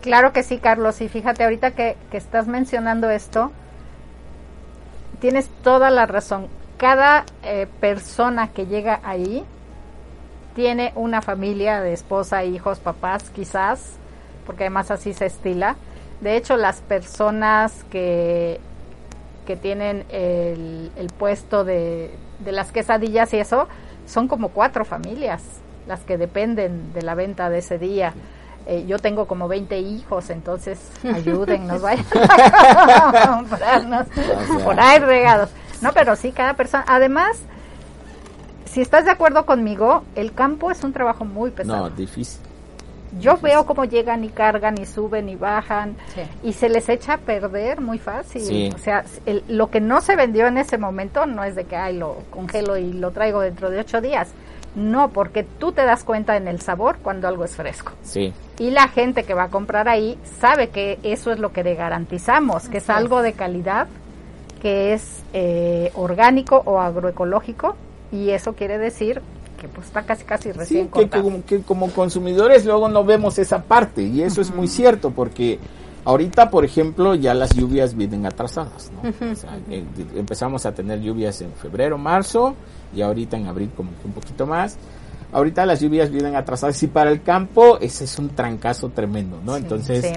[0.00, 1.00] Claro que sí, Carlos.
[1.00, 3.50] Y fíjate, ahorita que, que estás mencionando esto,
[5.20, 6.48] tienes toda la razón.
[6.76, 9.44] Cada eh, persona que llega ahí
[10.54, 13.96] tiene una familia de esposa, hijos, papás, quizás,
[14.46, 15.76] porque además así se estila.
[16.20, 18.60] De hecho, las personas que,
[19.46, 23.68] que tienen el, el puesto de, de las quesadillas y eso,
[24.06, 25.42] son como cuatro familias
[25.86, 28.12] las que dependen de la venta de ese día.
[28.70, 34.64] Eh, yo tengo como 20 hijos, entonces ayúdennos, vayan a comprarnos O sea.
[34.64, 35.48] por ahí regados.
[35.80, 36.84] No, pero sí, cada persona.
[36.86, 37.38] Además,
[38.66, 41.88] si estás de acuerdo conmigo, el campo es un trabajo muy pesado.
[41.88, 42.40] No, difícil.
[43.20, 46.20] Yo veo cómo llegan y cargan y suben y bajan Sí.
[46.42, 48.42] y se les echa a perder muy fácil.
[48.42, 48.70] Sí.
[48.74, 51.74] O sea, el- lo que no se vendió en ese momento no es de que
[51.74, 54.28] ay, lo congelo y lo traigo dentro de ocho días.
[54.74, 57.92] No, porque tú te das cuenta en el sabor cuando algo es fresco.
[58.02, 61.64] Sí, Y la gente que va a comprar ahí sabe que eso es lo que
[61.64, 62.98] le garantizamos, que es Así es.
[62.98, 63.88] algo de calidad,
[64.62, 67.76] que es eh, orgánico o agroecológico.
[68.12, 69.20] Y eso quiere decir
[69.60, 71.24] que pues está casi casi recién Sí, que, cortado.
[71.24, 75.58] como, que como consumidores luego no vemos esa parte y eso es muy cierto porque
[76.08, 79.08] ahorita, por ejemplo, ya las lluvias vienen atrasadas, ¿no?
[79.30, 79.84] O sea, eh,
[80.16, 82.54] empezamos a tener lluvias en febrero, marzo
[82.94, 84.76] y ahorita en abril como que un poquito más.
[85.32, 89.56] Ahorita las lluvias vienen atrasadas y para el campo ese es un trancazo tremendo, ¿no?
[89.56, 90.12] Sí, Entonces, Sí.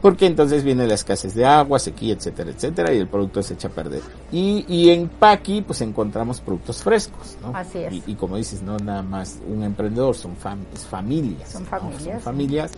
[0.00, 3.66] porque entonces viene la escasez de agua, sequía, etcétera, etcétera, y el producto se echa
[3.66, 4.02] a perder.
[4.30, 7.56] Y, y en Paqui, pues encontramos productos frescos, ¿no?
[7.56, 7.92] Así es.
[7.92, 11.50] Y, y como dices, no nada más un emprendedor, son fam- es familias.
[11.50, 11.68] Son ¿no?
[11.70, 12.70] familias, Son familias.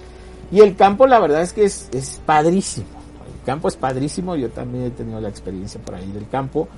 [0.50, 2.86] Y el campo, la verdad es que es, es padrísimo.
[3.38, 6.68] El campo es padrísimo, yo también he tenido la experiencia por ahí del campo.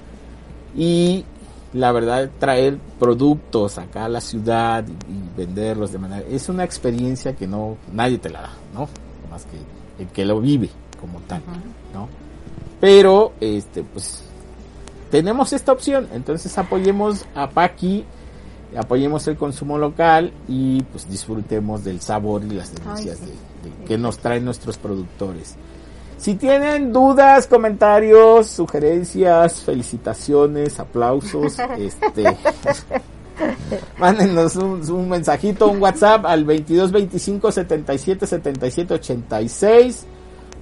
[0.77, 1.25] Y
[1.73, 6.25] la verdad, traer productos acá a la ciudad y, y venderlos de manera...
[6.29, 8.89] Es una experiencia que no nadie te la da, ¿no?
[9.31, 10.69] Más que el que lo vive
[11.01, 11.43] como tal,
[11.95, 12.09] ¿no?
[12.81, 14.23] Pero, este, pues,
[15.11, 18.05] tenemos esta opción, entonces apoyemos a Paqui
[18.77, 23.33] apoyemos el consumo local y pues disfrutemos del sabor y las delicias Ay, sí.
[23.33, 23.50] de- de-
[23.87, 25.57] que nos traen nuestros productores.
[26.17, 32.37] Si tienen dudas, comentarios, sugerencias, felicitaciones, aplausos, este,
[33.99, 40.07] mándenos un, un mensajito, un WhatsApp al 22 25 77 77 86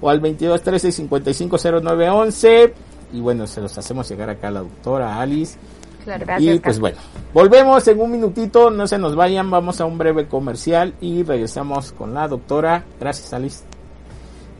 [0.01, 2.73] o al 22 13 55 09 11
[3.11, 5.57] y bueno, se los hacemos llegar acá a la doctora Alice
[6.03, 6.97] Claro, y pues bueno,
[7.33, 11.91] volvemos en un minutito, no se nos vayan, vamos a un breve comercial y regresamos
[11.91, 12.85] con la doctora.
[12.99, 13.63] Gracias, Alice.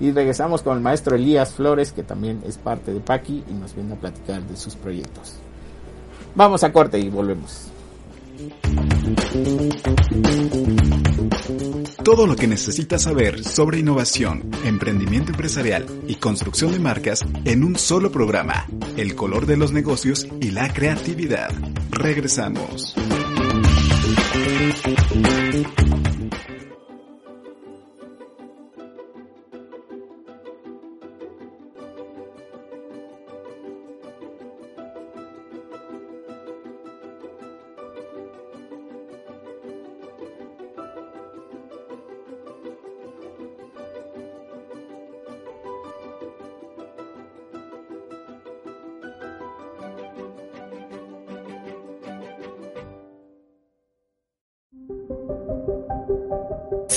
[0.02, 3.76] Y regresamos con el maestro Elías Flores, que también es parte de Paqui y nos
[3.76, 5.36] viene a platicar de sus proyectos.
[6.36, 7.69] Vamos a corte y volvemos.
[12.04, 17.76] Todo lo que necesitas saber sobre innovación, emprendimiento empresarial y construcción de marcas en un
[17.76, 18.66] solo programa.
[18.98, 21.52] El color de los negocios y la creatividad.
[21.92, 22.96] Regresamos.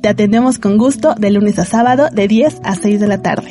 [0.00, 3.50] Te atendemos con gusto de lunes a sábado de 10 a 6 de la tarde.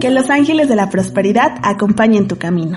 [0.00, 2.76] Que los ángeles de la prosperidad acompañen tu camino.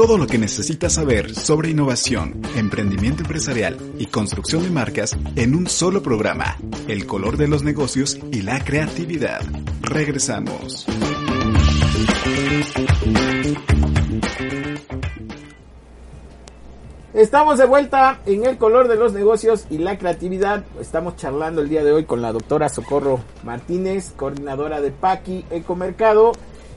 [0.00, 5.66] Todo lo que necesitas saber sobre innovación, emprendimiento empresarial y construcción de marcas en un
[5.66, 6.56] solo programa.
[6.88, 9.42] El color de los negocios y la creatividad.
[9.82, 10.86] Regresamos.
[17.12, 20.64] Estamos de vuelta en el color de los negocios y la creatividad.
[20.80, 26.32] Estamos charlando el día de hoy con la doctora Socorro Martínez, coordinadora de Paqui Ecomercado.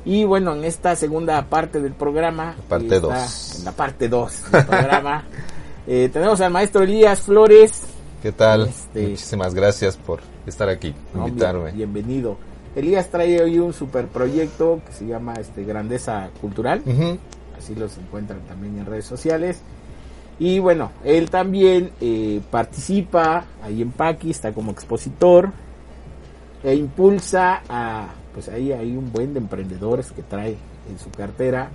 [0.06, 3.56] Y bueno, en esta segunda parte del programa, Parte dos.
[3.60, 5.24] En la parte 2 del programa,
[5.88, 7.84] eh, tenemos al maestro Elías Flores.
[8.22, 8.68] ¿Qué tal?
[8.68, 11.72] Este- Muchísimas gracias por estar aquí, No, invitarme.
[11.72, 12.38] bien- bienvenido.
[12.76, 16.82] Elías trae hoy un super proyecto que se llama este Grandeza Cultural.
[17.58, 19.62] Así los encuentran también en redes sociales.
[20.40, 25.52] Y bueno, él también eh, participa ahí en Paqui, está como expositor
[26.64, 30.58] e impulsa a, pues ahí hay un buen de emprendedores que trae
[30.90, 31.70] en su cartera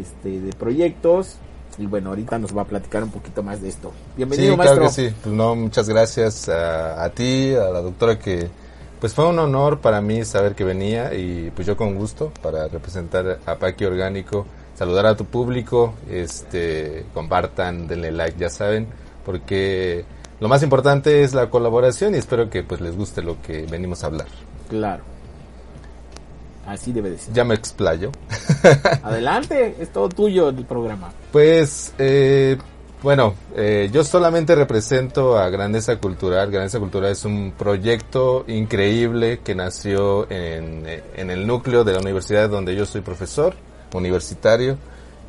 [0.00, 1.36] este, de proyectos.
[1.76, 3.92] Y bueno, ahorita nos va a platicar un poquito más de esto.
[4.16, 4.76] Bienvenido, sí, maestro.
[4.76, 5.14] claro que sí.
[5.22, 8.48] Pues no, muchas gracias a, a ti, a la doctora que
[9.00, 12.68] pues fue un honor para mí saber que venía y pues yo con gusto para
[12.68, 18.86] representar a Paqui Orgánico, saludar a tu público, este compartan, denle like, ya saben,
[19.22, 20.06] porque
[20.40, 24.04] lo más importante es la colaboración y espero que pues les guste lo que venimos
[24.04, 24.28] a hablar.
[24.70, 25.13] Claro.
[26.66, 27.34] Así debe de ser.
[27.34, 28.10] Ya me explayo.
[29.02, 31.12] Adelante, es todo tuyo el programa.
[31.32, 32.56] Pues, eh,
[33.02, 36.50] bueno, eh, yo solamente represento a Grandeza Cultural.
[36.50, 40.84] Grandeza Cultural es un proyecto increíble que nació en,
[41.16, 43.54] en el núcleo de la universidad donde yo soy profesor
[43.92, 44.78] universitario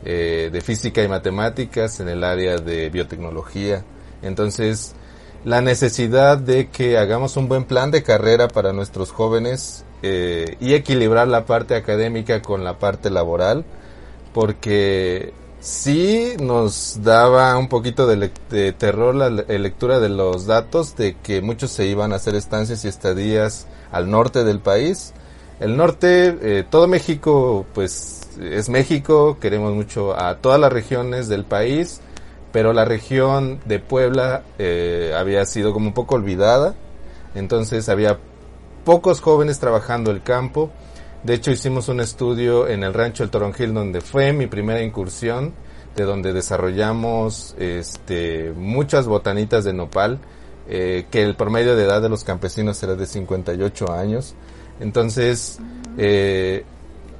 [0.04, 3.84] eh, de física y matemáticas en el área de biotecnología.
[4.22, 4.94] Entonces,
[5.44, 10.74] la necesidad de que hagamos un buen plan de carrera para nuestros jóvenes eh, y
[10.76, 13.66] equilibrar la parte académica con la parte laboral,
[14.34, 20.96] porque sí nos daba un poquito de, de terror la le- lectura de los datos
[20.96, 25.14] de que muchos se iban a hacer estancias y estadías al norte del país.
[25.60, 31.46] El norte, eh, todo México, pues es México, queremos mucho a todas las regiones del
[31.46, 32.02] país,
[32.52, 36.76] pero la región de Puebla eh, había sido como un poco olvidada,
[37.34, 38.20] entonces había
[38.86, 40.70] pocos jóvenes trabajando el campo.
[41.24, 45.54] De hecho, hicimos un estudio en el rancho El Toronjil, donde fue mi primera incursión,
[45.96, 50.20] de donde desarrollamos este, muchas botanitas de nopal,
[50.70, 54.36] eh, que el promedio de edad de los campesinos era de 58 años.
[54.80, 55.58] Entonces,
[55.98, 56.64] eh,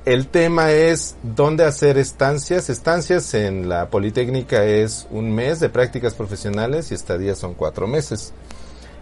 [0.06, 2.70] el tema es dónde hacer estancias.
[2.70, 8.34] Estancias en la Politécnica es un mes de prácticas profesionales y estadías son cuatro meses.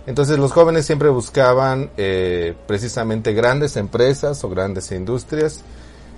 [0.05, 5.61] Entonces los jóvenes siempre buscaban eh, precisamente grandes empresas o grandes industrias.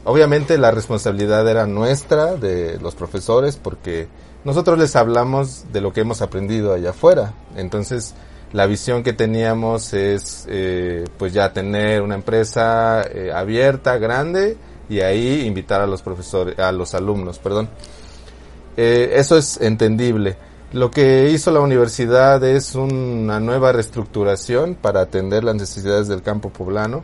[0.06, 4.08] Obviamente la responsabilidad era nuestra, de los profesores, porque
[4.44, 7.34] nosotros les hablamos de lo que hemos aprendido allá afuera.
[7.56, 8.14] Entonces
[8.54, 15.02] la visión que teníamos es eh, pues ya tener una empresa eh, abierta, grande, y
[15.02, 17.70] ahí invitar a los profesores, a los alumnos, perdón.
[18.78, 20.38] Eh, eso es entendible.
[20.76, 26.50] Lo que hizo la universidad es una nueva reestructuración para atender las necesidades del campo
[26.50, 27.02] poblano.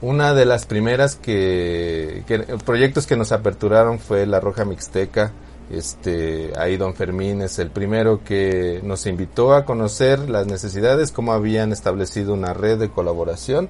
[0.00, 5.32] Una de las primeras que, que- proyectos que nos aperturaron fue la Roja Mixteca.
[5.70, 11.34] Este, ahí don Fermín es el primero que nos invitó a conocer las necesidades, cómo
[11.34, 13.68] habían establecido una red de colaboración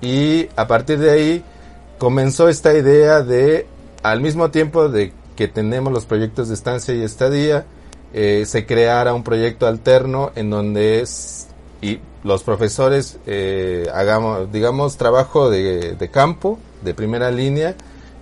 [0.00, 1.44] y a partir de ahí
[1.98, 3.66] comenzó esta idea de,
[4.02, 7.66] al mismo tiempo de que tenemos los proyectos de estancia y estadía,
[8.18, 11.48] eh, se creara un proyecto alterno en donde es,
[11.82, 17.74] y los profesores eh, hagamos, digamos, trabajo de, de campo, de primera línea,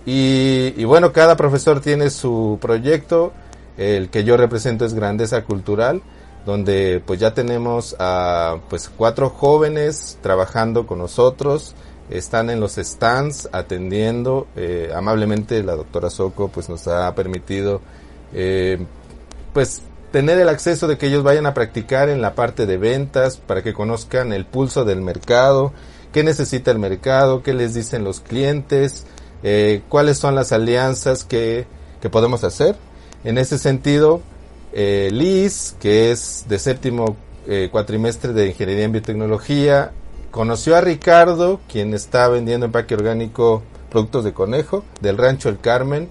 [0.05, 3.31] y, y bueno, cada profesor tiene su proyecto,
[3.77, 6.01] el que yo represento es Grandeza Cultural,
[6.45, 11.73] donde pues ya tenemos a pues cuatro jóvenes trabajando con nosotros,
[12.09, 17.79] están en los stands atendiendo, eh, amablemente la doctora Soco pues nos ha permitido
[18.33, 18.85] eh,
[19.55, 23.37] pues tener el acceso de que ellos vayan a practicar en la parte de ventas
[23.37, 25.71] para que conozcan el pulso del mercado,
[26.11, 29.05] qué necesita el mercado, qué les dicen los clientes,
[29.43, 31.67] eh, cuáles son las alianzas que,
[32.01, 32.75] que podemos hacer.
[33.23, 34.21] En ese sentido,
[34.73, 37.15] eh, Liz, que es de séptimo
[37.47, 39.93] eh, cuatrimestre de Ingeniería en Biotecnología,
[40.31, 46.09] conoció a Ricardo, quien está vendiendo empaque orgánico productos de conejo, del rancho El Carmen,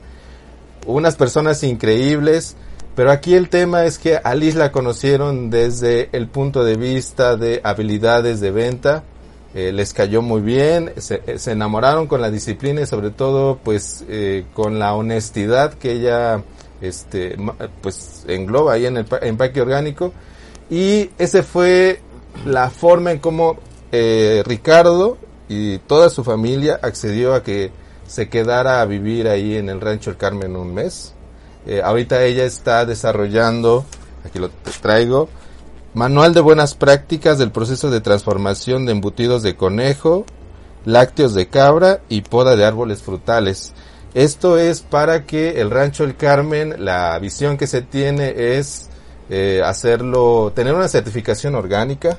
[0.86, 2.56] unas personas increíbles,
[2.94, 7.36] pero aquí el tema es que a Liz la conocieron desde el punto de vista
[7.36, 9.04] de habilidades de venta,
[9.54, 13.58] eh, les cayó muy bien, se, eh, se, enamoraron con la disciplina y sobre todo
[13.62, 16.42] pues eh, con la honestidad que ella
[16.80, 17.36] este
[17.80, 20.12] pues engloba ahí en el empaque orgánico
[20.70, 22.00] y ese fue
[22.44, 23.58] la forma en cómo
[23.92, 25.18] eh, Ricardo
[25.48, 27.70] y toda su familia accedió a que
[28.06, 31.13] se quedara a vivir ahí en el rancho El Carmen un mes.
[31.66, 33.84] Eh, ahorita ella está desarrollando,
[34.24, 34.50] aquí lo
[34.82, 35.28] traigo,
[35.94, 40.26] manual de buenas prácticas del proceso de transformación de embutidos de conejo,
[40.84, 43.72] lácteos de cabra y poda de árboles frutales.
[44.12, 48.88] Esto es para que el rancho El Carmen, la visión que se tiene es
[49.30, 52.18] eh, hacerlo, tener una certificación orgánica,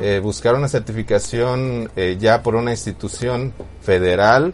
[0.00, 4.52] eh, buscar una certificación eh, ya por una institución federal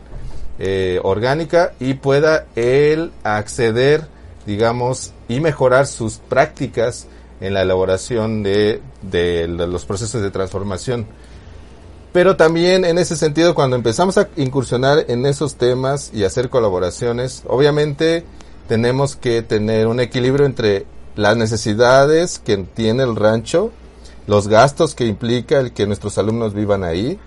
[0.58, 4.06] eh, orgánica y pueda él acceder,
[4.46, 7.06] digamos, y mejorar sus prácticas
[7.40, 11.06] en la elaboración de, de los procesos de transformación.
[12.12, 17.42] Pero también en ese sentido, cuando empezamos a incursionar en esos temas y hacer colaboraciones,
[17.46, 18.24] obviamente
[18.68, 23.70] tenemos que tener un equilibrio entre las necesidades que tiene el rancho,
[24.26, 27.18] los gastos que implica el que nuestros alumnos vivan ahí.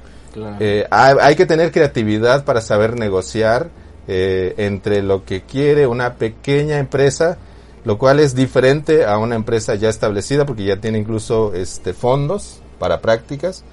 [0.59, 3.71] Eh, hay, que tener creatividad para saber negociar
[4.09, 7.37] eh, entre lo que quiere una pequeña empresa,
[7.85, 12.59] lo cual es diferente a una empresa ya establecida porque ya tiene incluso este fondos
[12.79, 13.63] para prácticas,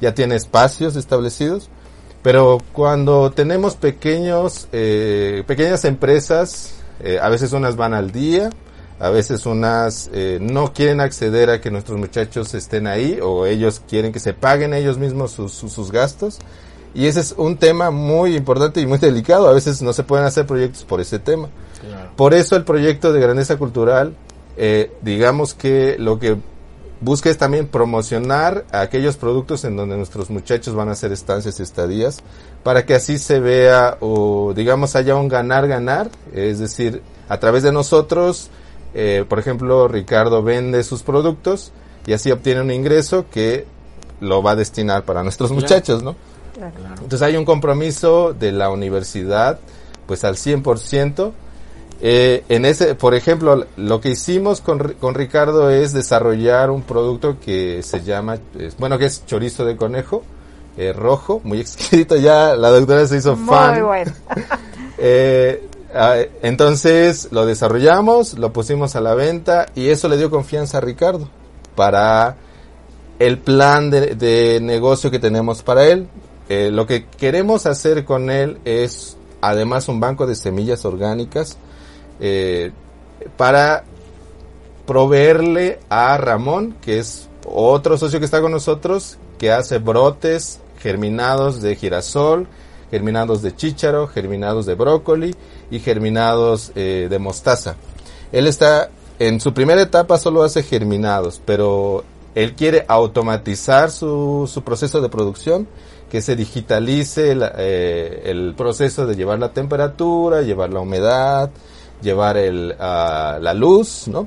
[0.00, 1.68] ya tiene espacios establecidos.
[2.22, 6.74] Pero cuando tenemos pequeños, eh, pequeñas empresas,
[7.20, 8.50] a veces unas van al día,
[9.00, 13.80] a veces unas eh, no quieren acceder a que nuestros muchachos estén ahí o ellos
[13.88, 16.38] quieren que se paguen ellos mismos sus, gastos.
[16.94, 19.48] Y ese es un tema muy importante y muy delicado.
[19.48, 21.48] A veces no se pueden hacer proyectos por ese tema.
[22.16, 24.14] Por eso el proyecto de grandeza cultural,
[24.56, 26.36] eh, digamos que lo que
[27.00, 31.62] busca es también promocionar aquellos productos en donde nuestros muchachos van a hacer estancias y
[31.62, 32.18] estadías,
[32.62, 37.72] para que así se vea o digamos haya un ganar-ganar, es decir, a través de
[37.72, 38.50] nosotros
[38.94, 41.72] eh, por ejemplo, Ricardo vende sus productos
[42.06, 43.66] y así obtiene un ingreso que
[44.20, 46.16] lo va a destinar para nuestros muchachos, ¿no?
[46.62, 49.58] Entonces hay un compromiso de la universidad,
[50.06, 51.32] pues al 100%.
[52.02, 57.38] Eh, en ese, por ejemplo, lo que hicimos con, con Ricardo es desarrollar un producto
[57.38, 58.38] que se llama,
[58.78, 60.22] bueno, que es chorizo de conejo,
[60.76, 62.16] eh, rojo, muy exquisito.
[62.16, 63.74] Ya la doctora se hizo fan.
[63.74, 64.12] Muy bueno.
[64.98, 70.78] eh, Ah, entonces lo desarrollamos, lo pusimos a la venta y eso le dio confianza
[70.78, 71.28] a Ricardo
[71.74, 72.36] para
[73.18, 76.06] el plan de, negocio que tenemos para él.
[76.50, 81.56] Eh, lo que queremos hacer con él es además un banco de semillas orgánicas
[82.18, 82.72] eh,
[83.36, 83.84] para
[84.84, 91.62] proveerle a Ramón, que es otro socio que está con nosotros, que hace brotes germinados
[91.62, 92.48] de girasol,
[92.90, 95.36] germinados de chícharo, germinados de brócoli
[95.70, 97.76] y germinados eh, de mostaza.
[98.32, 98.90] Él está,
[99.20, 102.02] en su primera etapa solo hace germinados, pero
[102.34, 105.68] él quiere automatizar su, su proceso de producción,
[106.10, 111.50] que se digitalice eh, el proceso de llevar la temperatura, llevar la humedad,
[112.02, 114.26] llevar el, la luz, ¿no?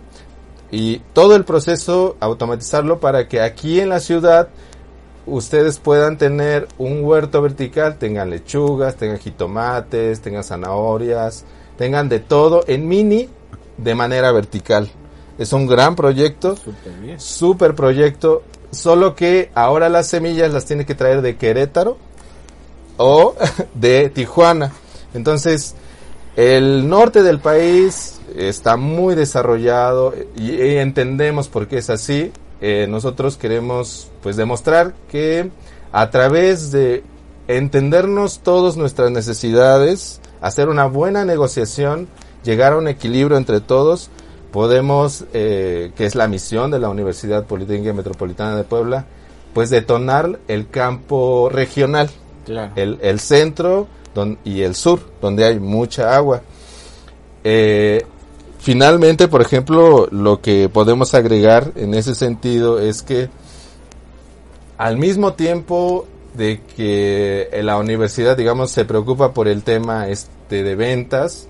[0.72, 4.50] Y todo el proceso automatizarlo para que aquí en la ciudad
[5.26, 11.46] ustedes puedan tener un huerto vertical, tengan lechugas, tengan jitomates, tengan zanahorias,
[11.78, 13.30] tengan de todo en mini
[13.78, 14.90] de manera vertical.
[15.38, 16.56] Es un gran proyecto,
[17.18, 18.44] super proyecto,
[18.74, 21.98] solo que ahora las semillas las tiene que traer de Querétaro
[22.98, 23.36] o
[23.74, 24.72] de Tijuana.
[25.14, 25.76] Entonces,
[26.36, 32.32] el norte del país está muy desarrollado y entendemos por qué es así.
[32.62, 35.52] Eh, nosotros queremos pues demostrar que
[35.92, 37.04] a través de
[37.48, 42.08] entendernos todas nuestras necesidades, hacer una buena negociación,
[42.44, 44.10] llegar a un equilibrio entre todos,
[44.54, 49.06] podemos, eh, que es la misión de la Universidad Politécnica Metropolitana de Puebla,
[49.54, 52.10] pues detonar el campo regional,
[52.76, 53.88] el, centro
[54.46, 56.42] y el sur, donde hay mucha agua.
[57.44, 58.06] Eh,
[58.64, 63.28] Finalmente, por ejemplo, lo que podemos agregar en ese sentido es que
[64.78, 70.76] al mismo tiempo de que la universidad, digamos, se preocupa por el tema este de
[70.76, 71.50] ventas,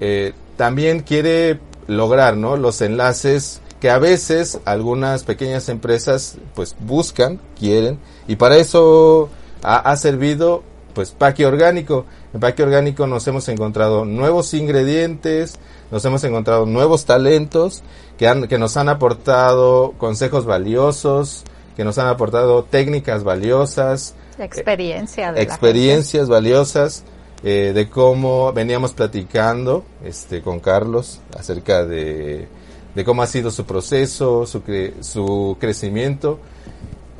[0.00, 2.56] eh, también quiere lograr, ¿no?
[2.56, 9.28] Los enlaces que a veces algunas pequeñas empresas, pues, buscan, quieren, y para eso
[9.62, 10.62] ha, ha servido,
[10.94, 12.04] pues, Paque Orgánico.
[12.32, 15.58] En Paque Orgánico nos hemos encontrado nuevos ingredientes,
[15.90, 17.82] nos hemos encontrado nuevos talentos
[18.18, 21.44] que, han, que nos han aportado consejos valiosos,
[21.76, 24.14] que nos han aportado técnicas valiosas.
[24.38, 25.32] Experiencia.
[25.36, 27.02] experiencias valiosas
[27.42, 32.48] eh, de cómo veníamos platicando este, con Carlos acerca de,
[32.94, 34.62] de cómo ha sido su proceso, su,
[35.00, 36.40] su crecimiento.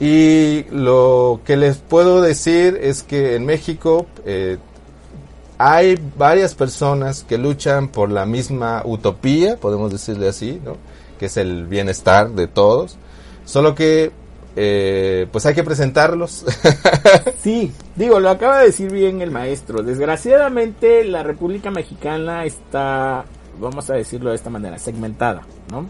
[0.00, 4.58] Y lo que les puedo decir es que en México eh,
[5.58, 10.76] hay varias personas que luchan por la misma utopía, podemos decirle así, ¿no?
[11.18, 12.96] que es el bienestar de todos,
[13.44, 14.12] solo que
[14.61, 16.44] eh, pues hay que presentarlos.
[17.38, 19.82] sí, digo, lo acaba de decir bien el maestro.
[19.84, 23.24] Desgraciadamente la República Mexicana está,
[23.61, 25.86] vamos a decirlo de esta manera, segmentada, ¿no?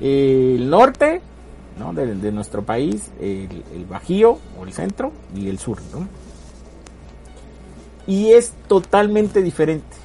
[0.00, 1.20] El norte
[1.78, 1.92] ¿no?
[1.92, 5.78] de, de nuestro país, el, el Bajío o el centro y el sur.
[5.92, 6.08] ¿no?
[8.06, 9.96] Y es totalmente diferente.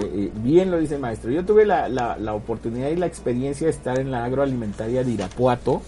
[0.00, 1.30] Eh, eh, bien lo dice el maestro.
[1.30, 5.10] Yo tuve la, la- la oportunidad y la experiencia de estar en la agroalimentaria de
[5.10, 5.82] Irapuato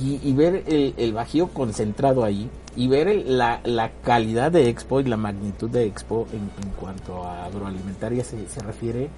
[0.00, 4.68] y, y ver el, el bajío concentrado ahí y ver el- la, la calidad de
[4.68, 9.08] Expo y la magnitud de Expo en, en cuanto a agroalimentaria se, se refiere,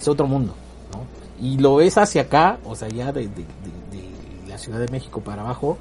[0.00, 0.54] es otro mundo.
[0.92, 1.00] ¿no?
[1.46, 4.88] Y lo ves hacia acá, o sea, ya de, de- de- de la Ciudad de
[4.88, 5.78] México para abajo,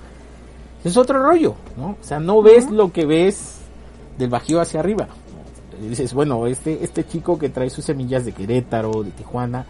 [0.83, 1.89] es otro rollo, ¿no?
[1.91, 3.57] O sea, no ves lo que ves
[4.17, 5.07] del Bajío hacia arriba.
[5.79, 9.65] dices, bueno, este, este chico que trae sus semillas de Querétaro, de Tijuana,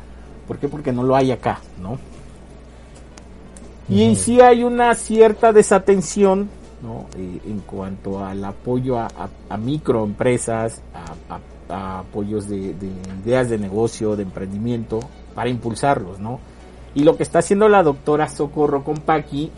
[0.48, 0.68] ¿por qué?
[0.70, 1.98] Porque no lo hay acá, ¿no?
[3.92, 6.50] Y sí hay una cierta desatención,
[6.82, 7.06] ¿no?
[7.18, 10.82] Eh, en cuanto al apoyo a, a- a microempresas,
[11.70, 12.90] a, apoyos de, de
[13.24, 15.00] ideas de negocio, de emprendimiento,
[15.36, 16.40] para impulsarlos, ¿no?
[16.96, 19.52] Y lo que está haciendo la doctora Socorro con Paqui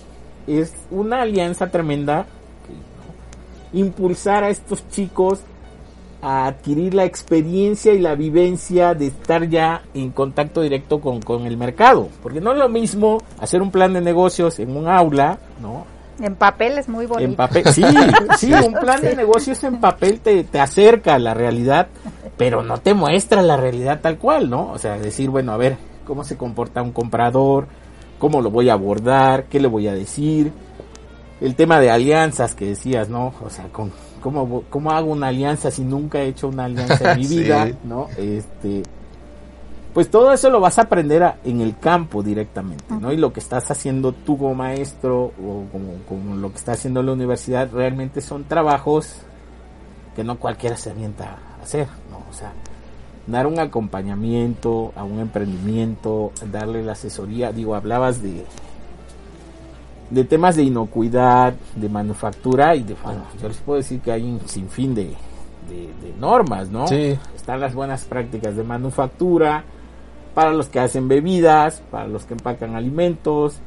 [0.48, 2.26] es una alianza tremenda,
[3.74, 5.40] impulsar a estos chicos
[6.24, 11.46] a adquirir la experiencia y la vivencia de estar ya en contacto directo con, con
[11.46, 12.08] el mercado.
[12.24, 15.86] Porque no es lo mismo hacer un plan de negocios en un aula, ¿no?
[16.22, 17.30] En papel es muy bonito.
[17.30, 17.84] En papel, sí,
[18.38, 21.88] sí, un plan de negocios en papel te, te acerca a la realidad,
[22.38, 24.72] pero no te muestra la realidad tal cual, ¿no?
[24.72, 27.68] O sea, decir, bueno, a ver, cómo se comporta un comprador,
[28.18, 30.54] cómo lo voy a abordar, qué le voy a decir,
[31.42, 33.34] el tema de alianzas que decías, ¿no?
[33.44, 33.92] O sea, con,
[34.24, 37.44] ¿cómo, cómo hago una alianza si nunca he hecho una alianza en mi Sí.
[37.44, 38.10] vida, ¿no?
[38.18, 38.82] Este,
[39.94, 43.12] pues todo eso lo vas a aprender a- en el campo directamente, ¿no?
[43.12, 47.04] Y lo que estás haciendo tú como maestro o como, como lo que está haciendo
[47.04, 49.18] la universidad realmente son trabajos
[50.16, 52.18] que no cualquiera se avienta a hacer, ¿no?
[52.30, 52.54] O sea,
[53.28, 58.46] dar un acompañamiento a un emprendimiento, darle la asesoría, digo, hablabas de
[60.10, 64.24] de temas de inocuidad, de manufactura y de, bueno, yo les puedo decir que hay
[64.24, 65.06] un sinfín de,
[65.70, 66.88] de, de normas, ¿no?
[66.88, 67.18] Sí.
[67.36, 69.64] Están las buenas prácticas de manufactura,
[70.34, 73.58] para los que hacen bebidas, para los que empacan alimentos,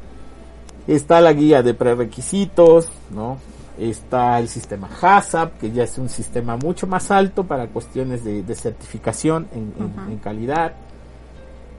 [0.87, 3.39] está la guía de prerequisitos, ¿no?
[3.78, 8.43] Está el sistema HACCP, que ya es un sistema mucho más alto para cuestiones de,
[8.43, 10.72] de certificación en, en- en calidad.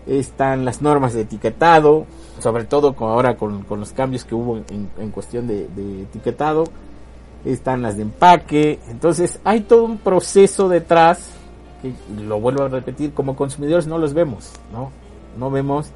[0.08, 2.06] Están las normas de etiquetado,
[2.40, 6.66] sobre todo con, ahora con, con los cambios que hubo en, cuestión de, de etiquetado.
[7.46, 8.80] Están las de empaque.
[8.90, 11.32] Entonces hay todo un proceso detrás
[11.82, 11.94] que
[12.24, 14.92] lo vuelvo a repetir, como consumidores no los vemos, ¿no?
[15.38, 15.92] No vemos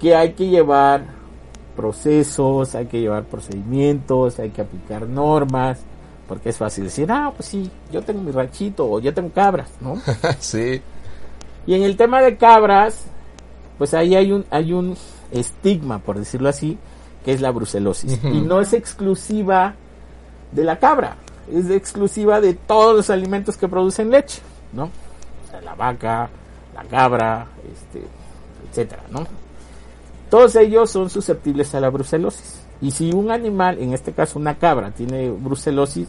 [0.00, 1.06] que hay que llevar
[1.76, 5.80] procesos, hay que llevar procedimientos, hay que aplicar normas,
[6.26, 9.70] porque es fácil decir, ah, pues sí, yo tengo mi ranchito o yo tengo cabras,
[9.80, 9.96] ¿no?
[10.38, 10.82] sí.
[11.66, 13.04] Y en el tema de cabras,
[13.78, 14.96] pues ahí hay un, hay un
[15.30, 16.78] estigma, por decirlo así,
[17.24, 18.18] que es la brucelosis.
[18.24, 19.74] Y no es exclusiva
[20.50, 21.16] de la cabra,
[21.50, 24.40] es exclusiva de todos los alimentos que producen leche,
[24.72, 24.84] ¿no?
[24.84, 26.28] O sea, la vaca,
[26.74, 28.06] la cabra, este,
[28.68, 29.26] etcétera, ¿no?
[30.30, 32.62] Todos ellos son susceptibles a la brucelosis.
[32.80, 36.08] Y si un animal, en este caso una cabra, tiene brucelosis,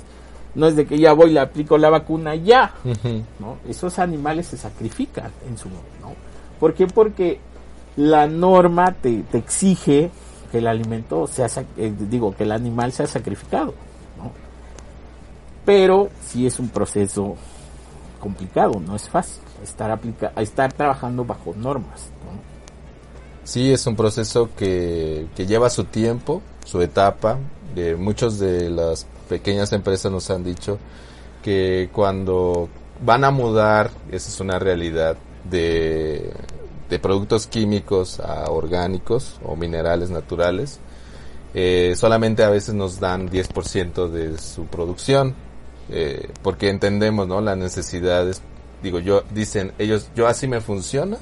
[0.56, 2.74] no es de que ya voy y le aplico la vacuna ya.
[3.40, 3.58] ¿no?
[3.68, 6.14] Esos animales se sacrifican en su ¿no?
[6.60, 6.88] ¿Por qué?
[6.88, 7.40] Porque
[7.96, 10.12] la norma te, te exige
[10.52, 11.48] que el alimento sea,
[11.78, 13.74] eh, digo, que el animal sea sacrificado,
[14.18, 14.32] ¿no?
[15.66, 17.36] Pero sí es un proceso
[18.20, 22.40] complicado, no es fácil estar aplica estar trabajando bajo normas, ¿no?
[23.44, 27.38] Sí, es un proceso que, que lleva su tiempo, su etapa.
[27.76, 30.78] Eh, muchos de las pequeñas empresas nos han dicho
[31.42, 32.70] que cuando
[33.04, 35.18] van a mudar, esa es una realidad,
[35.50, 36.32] de,
[36.88, 40.80] de productos químicos a orgánicos o minerales naturales,
[41.56, 45.34] eh, solamente a veces nos dan 10% de su producción,
[45.90, 47.42] eh, porque entendemos, ¿no?
[47.42, 48.40] Las necesidades,
[48.84, 51.18] digo, yo, dicen ellos, yo así me funciona,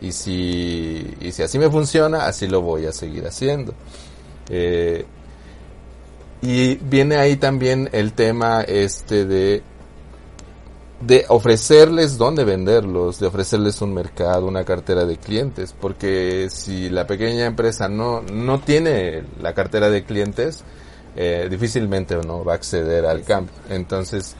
[0.00, 3.74] y si, y si así me funciona, así lo voy a seguir haciendo.
[4.48, 5.04] Eh,
[6.42, 9.62] y viene ahí también el tema este de
[11.00, 17.06] de ofrecerles dónde venderlos, de ofrecerles un mercado, una cartera de clientes, porque si la
[17.06, 20.64] pequeña empresa no no tiene la cartera de clientes,
[21.16, 23.52] eh, difícilmente no va a acceder al campo.
[23.70, 24.36] Entonces,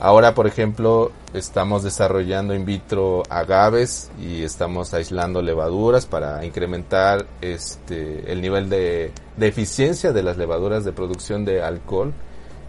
[0.00, 8.30] ahora por ejemplo estamos desarrollando in vitro agaves y estamos aislando levaduras para incrementar este
[8.32, 12.12] el nivel de, de eficiencia de las levaduras de producción de alcohol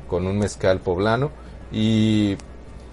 [0.07, 1.31] con un mezcal poblano
[1.71, 2.35] y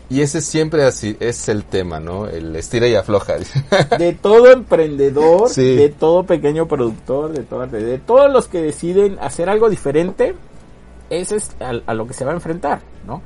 [0.08, 2.28] Y ese siempre así es el tema, ¿no?
[2.28, 3.34] El estira y afloja.
[3.98, 5.74] de todo emprendedor, Sí.
[5.74, 10.36] de todo pequeño productor, de, todo, de todos los que deciden hacer algo diferente,
[11.10, 13.20] ese es a, a lo que se va a enfrentar, ¿no?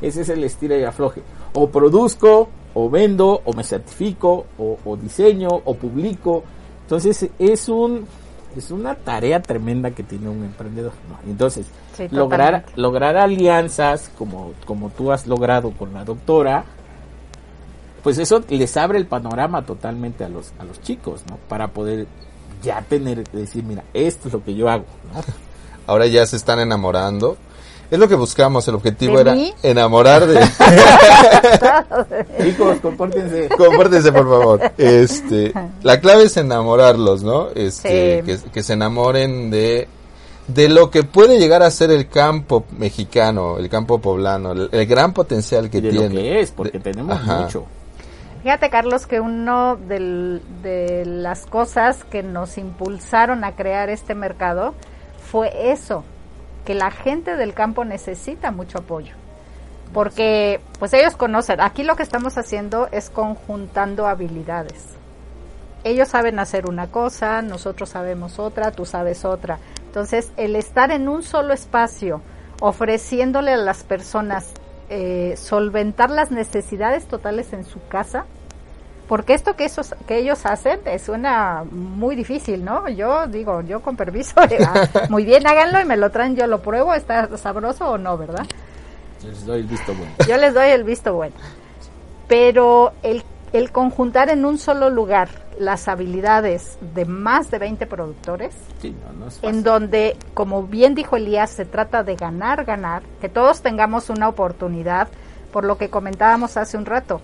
[0.00, 1.22] Ese es el estira y afloje.
[1.54, 6.44] O produzco, o vendo, o me certifico, o, o diseño, o publico.
[6.82, 8.06] Entonces es un
[8.56, 10.92] es una tarea tremenda que tiene un emprendedor.
[11.08, 11.30] ¿no?
[11.30, 11.66] Entonces,
[11.96, 16.64] Sí, lograr, lograr alianzas como, como tú has logrado con la doctora,
[18.02, 21.38] pues eso les abre el panorama totalmente a los, a los chicos, ¿no?
[21.48, 22.06] Para poder
[22.62, 25.20] ya tener, decir, mira, esto es lo que yo hago, ¿no?
[25.86, 27.36] Ahora ya se están enamorando.
[27.90, 29.54] Es lo que buscamos, el objetivo ¿De era mí?
[29.62, 30.40] enamorar de...
[32.42, 33.48] Chicos, compórtense.
[33.56, 34.60] Compártese, por favor.
[34.76, 37.48] Este, la clave es enamorarlos, ¿no?
[37.54, 38.42] Este, Sí.
[38.44, 39.88] que, que se enamoren de
[40.48, 44.86] de lo que puede llegar a ser el campo mexicano, el campo poblano, el, el
[44.86, 46.08] gran potencial que Y de tiene.
[46.08, 47.40] lo que es, porque De- tenemos ajá.
[47.40, 47.64] mucho.
[48.44, 54.74] Fíjate, Carlos, que uno del- de las cosas que nos impulsaron a crear este mercado
[55.32, 56.04] fue eso,
[56.66, 59.14] que la gente del campo necesita mucho apoyo.
[59.94, 64.84] Porque, pues ellos conocen, aquí lo que estamos haciendo es conjuntando habilidades.
[65.84, 69.58] Ellos saben hacer una cosa, nosotros sabemos otra, tú sabes otra.
[69.86, 72.20] Entonces, el estar en un solo espacio,
[72.60, 74.52] ofreciéndole a las personas
[74.90, 78.26] eh, solventar las necesidades totales en su casa,
[79.08, 82.88] porque esto que, esos, que ellos hacen eh, suena muy difícil, ¿no?
[82.88, 84.34] Yo digo, yo con permiso,
[85.08, 88.46] muy bien, háganlo y me lo traen, yo lo pruebo, está sabroso o no, ¿verdad?
[89.24, 90.12] Les doy el visto bueno.
[90.28, 91.34] Yo les doy el visto bueno.
[92.28, 95.28] Pero el, el conjuntar en un solo lugar
[95.58, 99.48] las habilidades de más de 20 productores, Sí, no, no es fácil.
[99.48, 104.28] en donde, como bien dijo Elías, se trata de ganar, ganar, que todos tengamos una
[104.28, 105.08] oportunidad,
[105.52, 107.20] por lo que comentábamos hace un rato.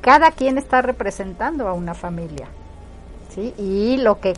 [0.00, 2.46] Cada quien está representando a una familia.
[3.34, 3.54] ¿sí?
[3.58, 4.34] Y lo que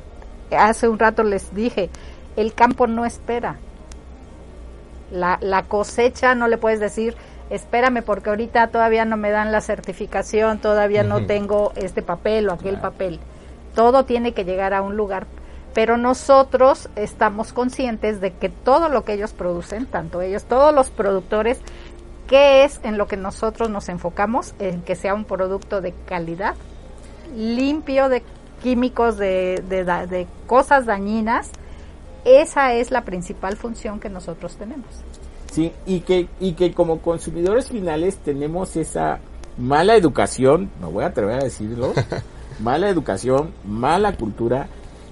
[0.56, 1.90] hace un rato les dije,
[2.36, 3.56] el campo no espera.
[5.11, 7.16] La, la cosecha no le puedes decir,
[7.50, 12.52] espérame porque ahorita todavía no me dan la certificación, todavía no tengo este papel o
[12.52, 13.20] aquel papel.
[13.74, 15.26] Todo tiene que llegar a un lugar.
[15.74, 20.90] Pero nosotros estamos conscientes de que todo lo que ellos producen, tanto ellos, todos los
[20.90, 21.61] productores,
[22.29, 24.55] ¿qué es en lo que nosotros nos enfocamos?
[24.61, 26.55] En que sea un producto de calidad,
[27.37, 28.22] limpio de
[28.62, 31.51] químicos, de, de de cosas dañinas.
[32.24, 34.87] Esa es la principal función que nosotros tenemos.
[35.51, 39.18] Sí, y que, y que como consumidores finales tenemos esa
[39.57, 41.95] mala educación, no voy a atrever a decirlo,
[42.61, 44.68] mala educación, mala cultura,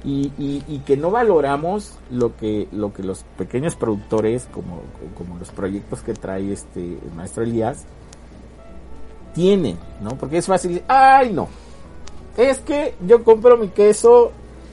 [0.07, 4.80] y, y, y que no valoramos lo que, lo que los pequeños productores, como,
[5.18, 7.84] como los proyectos que trae este el maestro Elías,
[9.34, 10.11] tienen, ¿no?
[10.11, 11.48] Porque es fácil, ay no,
[12.36, 14.30] es que yo compro mi queso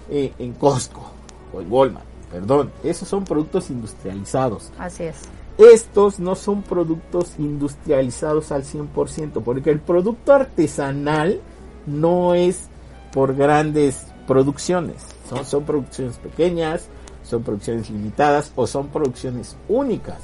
[0.09, 1.03] eh, en Costco
[1.51, 4.71] o en Walmart, perdón, esos son productos industrializados.
[4.77, 5.17] Así es.
[5.57, 11.41] Estos no son productos industrializados al 100%, porque el producto artesanal
[11.85, 12.69] no es
[13.11, 15.05] por grandes producciones,
[15.35, 16.87] son, son producciones pequeñas,
[17.23, 20.19] son producciones limitadas o son producciones únicas.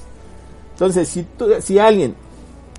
[0.73, 2.15] Entonces, si, tú, si alguien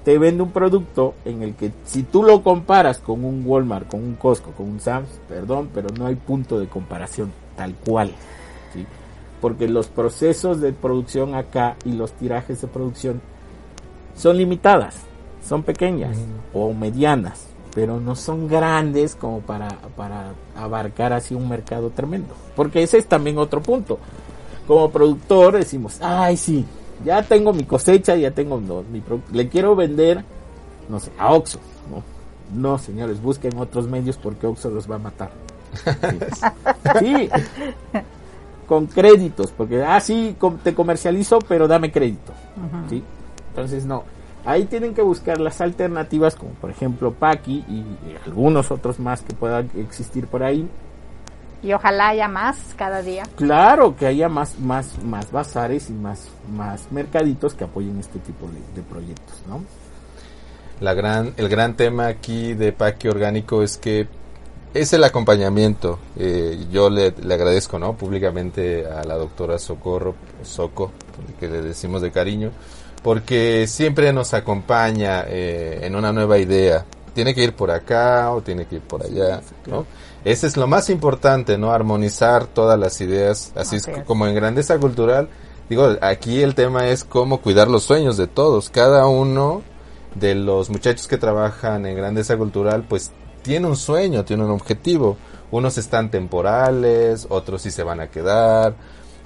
[0.05, 4.03] te vende un producto en el que si tú lo comparas con un Walmart, con
[4.03, 8.13] un Costco, con un Sam's, perdón, pero no hay punto de comparación tal cual.
[8.73, 8.87] ¿sí?
[9.41, 13.21] Porque los procesos de producción acá y los tirajes de producción
[14.17, 14.97] son limitadas,
[15.47, 16.17] son pequeñas
[16.55, 22.35] o medianas, pero no son grandes como para, para abarcar así un mercado tremendo.
[22.57, 23.99] Porque ese es también otro punto.
[24.67, 26.65] Como productor decimos, ay sí,
[27.05, 29.03] ya tengo mi cosecha, ya tengo no, mi
[29.33, 30.25] le quiero vender,
[30.89, 31.59] no sé, a Oxxo.
[31.91, 35.31] No, no señores, busquen otros medios porque Oxxo los va a matar.
[36.99, 36.99] Sí.
[36.99, 37.31] Sí.
[38.67, 42.33] Con créditos, porque, ah, sí, te comercializo, pero dame crédito.
[42.89, 43.03] ¿sí?
[43.49, 44.05] Entonces, no.
[44.45, 49.23] Ahí tienen que buscar las alternativas, como por ejemplo Paki y, y algunos otros más
[49.23, 50.69] que puedan existir por ahí.
[51.63, 53.25] Y ojalá haya más cada día.
[53.37, 58.47] Claro que haya más, más, más bazares y más, más mercaditos que apoyen este tipo
[58.47, 59.63] de, de proyectos, ¿no?
[60.81, 64.09] La gran, el gran tema aquí de Paqui Orgánico es que
[64.73, 65.99] es el acompañamiento.
[66.17, 67.93] Eh, yo le, le agradezco, ¿no?
[67.95, 70.93] Públicamente a la doctora Socorro, Soco,
[71.39, 72.53] que le decimos de cariño,
[73.03, 76.85] porque siempre nos acompaña eh, en una nueva idea.
[77.15, 79.87] Tiene que ir por acá o tiene que ir por allá, ¿no?
[80.25, 81.73] Ese es lo más importante, ¿no?
[81.73, 83.89] Armonizar todas las ideas, así, es.
[84.07, 85.29] como en grandeza cultural.
[85.69, 88.71] Digo, aquí el tema es cómo cuidar los sueños de todos.
[88.71, 89.63] Cada uno
[90.15, 95.17] de los muchachos que trabajan en Grandeza Cultural, pues tiene un sueño, tiene un objetivo.
[95.51, 98.75] Unos están temporales, otros sí se van a quedar,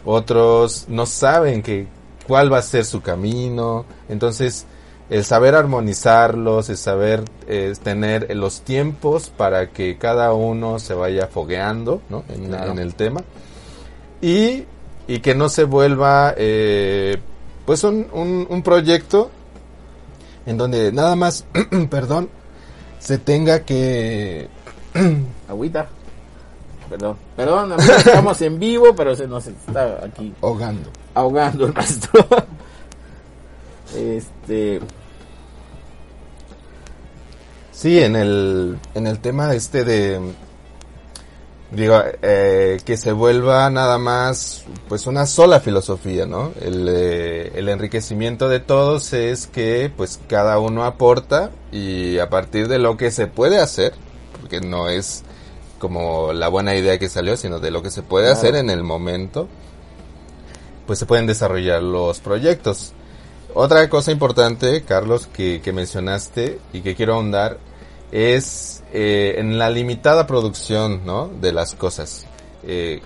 [0.05, 1.87] otros no saben que,
[2.27, 3.85] cuál va a ser su camino.
[4.09, 4.67] Entonces,
[5.11, 11.27] el saber armonizarlos, el saber eh, tener los tiempos para que cada uno se vaya
[11.27, 12.25] fogueando ¿no?
[12.29, 13.23] en, el tema.
[14.21, 14.65] Y,
[15.07, 17.19] y, que no se vuelva eh,
[17.67, 19.31] pues un, un, un proyecto
[20.47, 21.45] en donde nada más,
[21.91, 22.29] perdón,
[22.99, 24.49] se tenga que...
[25.49, 25.89] Agüita.
[26.89, 30.91] Perdón, perdón, estamos en vivo, pero se nos está aquí ahogando.
[31.15, 32.27] Ahogando el maestro.
[33.97, 34.81] este
[37.73, 40.21] Sí, en el en el tema este de
[41.71, 47.69] digo eh, que se vuelva nada más pues una sola filosofía no el, eh, el,
[47.69, 53.11] enriquecimiento de todos es que pues cada uno aporta y a partir de lo que
[53.11, 53.93] se puede hacer
[54.41, 55.25] porque no es
[55.79, 58.83] como la buena idea que salió sino de lo que se puede hacer en el
[58.85, 59.49] momento
[60.87, 62.95] pues se pueden desarrollar los proyectos
[63.55, 67.59] otra cosa importante Carlos que, mencionaste y que quiero ahondar
[68.11, 71.29] es eh, en la limitada producción ¿no?
[71.29, 72.27] de las cosas.
[72.65, 73.01] Eh,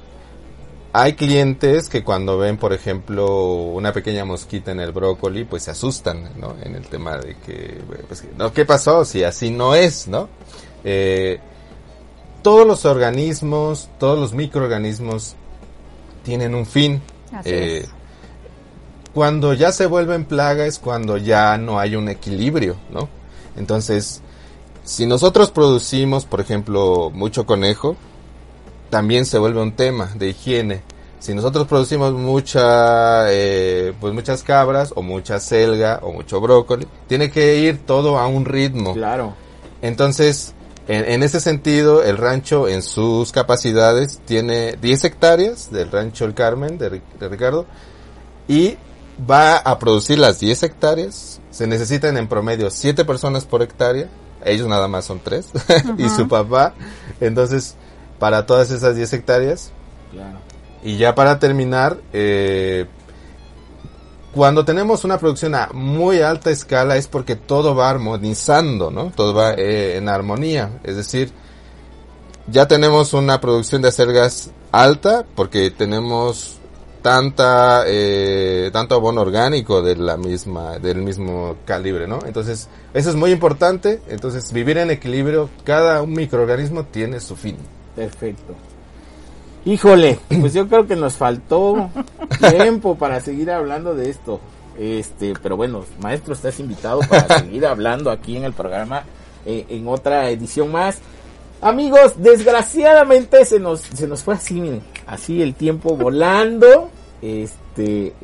[0.94, 5.70] hay clientes que cuando ven, por ejemplo, una pequeña mosquita en el brócoli, pues se
[5.70, 6.56] asustan, ¿no?
[6.62, 8.52] En el tema de que, pues, ¿no?
[8.54, 9.04] ¿qué pasó?
[9.04, 10.30] Si así no es, ¿no?
[10.82, 11.38] Eh,
[12.42, 15.36] todos los organismos, todos los microorganismos
[16.24, 17.02] tienen un fin.
[19.14, 23.08] Cuando ya se vuelven plaga es cuando ya no hay un equilibrio, ¿no?
[23.56, 24.22] Entonces,
[24.84, 27.96] si nosotros producimos, por ejemplo, mucho conejo,
[28.90, 30.82] también se vuelve un tema de higiene.
[31.18, 37.30] Si nosotros producimos mucha, eh, pues muchas cabras o mucha selga o mucho brócoli, tiene
[37.30, 38.94] que ir todo a un ritmo.
[38.94, 39.34] Claro.
[39.82, 40.54] Entonces,
[40.88, 46.78] en, ese sentido, el rancho en sus capacidades tiene 10 hectáreas del rancho El Carmen
[46.78, 47.66] de, de Ricardo
[48.48, 48.76] y
[49.30, 51.40] va a producir las 10 hectáreas.
[51.50, 54.08] Se necesitan en promedio 7 personas por hectárea
[54.44, 55.50] ellos nada más son tres,
[55.98, 56.74] y su papá.
[57.20, 57.76] Entonces,
[58.18, 59.72] para todas esas 10 hectáreas.
[60.82, 62.86] Y ya para terminar, eh,
[64.32, 69.12] cuando tenemos una producción a muy alta escala es porque todo va armonizando, ¿no?
[69.14, 70.80] Todo va eh, en armonía.
[70.84, 71.32] Es decir,
[72.50, 76.58] ya tenemos una producción de acelgas alta porque tenemos
[77.02, 83.16] tanta eh, tanto abono orgánico de la misma del mismo calibre no entonces eso es
[83.16, 87.56] muy importante entonces vivir en equilibrio cada un microorganismo tiene su fin
[87.94, 88.56] perfecto
[89.72, 91.90] híjole pues yo creo que nos faltó
[92.38, 94.40] tiempo para seguir hablando de esto
[94.78, 99.04] este pero bueno maestro estás invitado para seguir hablando aquí en el programa
[99.44, 101.00] eh, en otra edición más
[101.60, 106.88] Amigos, desgraciadamente se nos, se nos fue así, miren, así el tiempo volando.
[107.20, 108.14] Este,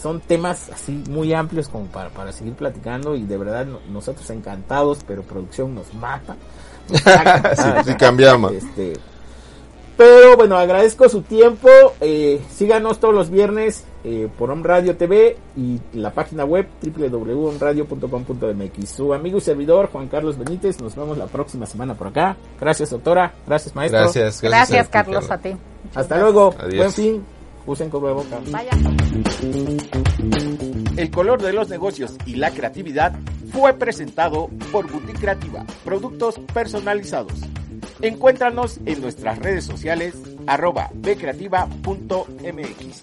[0.00, 5.00] son temas así muy amplios como para, para seguir platicando y de verdad nosotros encantados,
[5.06, 6.36] pero producción nos mata.
[7.84, 8.52] sí, cambiamos.
[8.52, 8.94] Este,
[10.00, 11.68] pero bueno, agradezco su tiempo.
[12.00, 18.88] Eh, síganos todos los viernes eh, por Om Radio TV y la página web www.omradio.com.mx.
[18.88, 20.80] Su amigo y servidor Juan Carlos Benítez.
[20.80, 22.34] Nos vemos la próxima semana por acá.
[22.58, 23.34] Gracias, doctora.
[23.46, 24.00] Gracias, maestro.
[24.00, 25.54] Gracias, gracias, Carlos, a ti.
[25.94, 26.54] Hasta luego.
[26.74, 27.22] Buen fin.
[27.66, 28.40] Usen boca.
[28.50, 28.70] Vaya.
[30.96, 33.18] El color de los negocios y la creatividad
[33.52, 37.34] fue presentado por Boutique Creativa, productos personalizados.
[38.02, 40.14] Encuéntranos en nuestras redes sociales
[40.46, 43.02] arroba bcreativa.mx.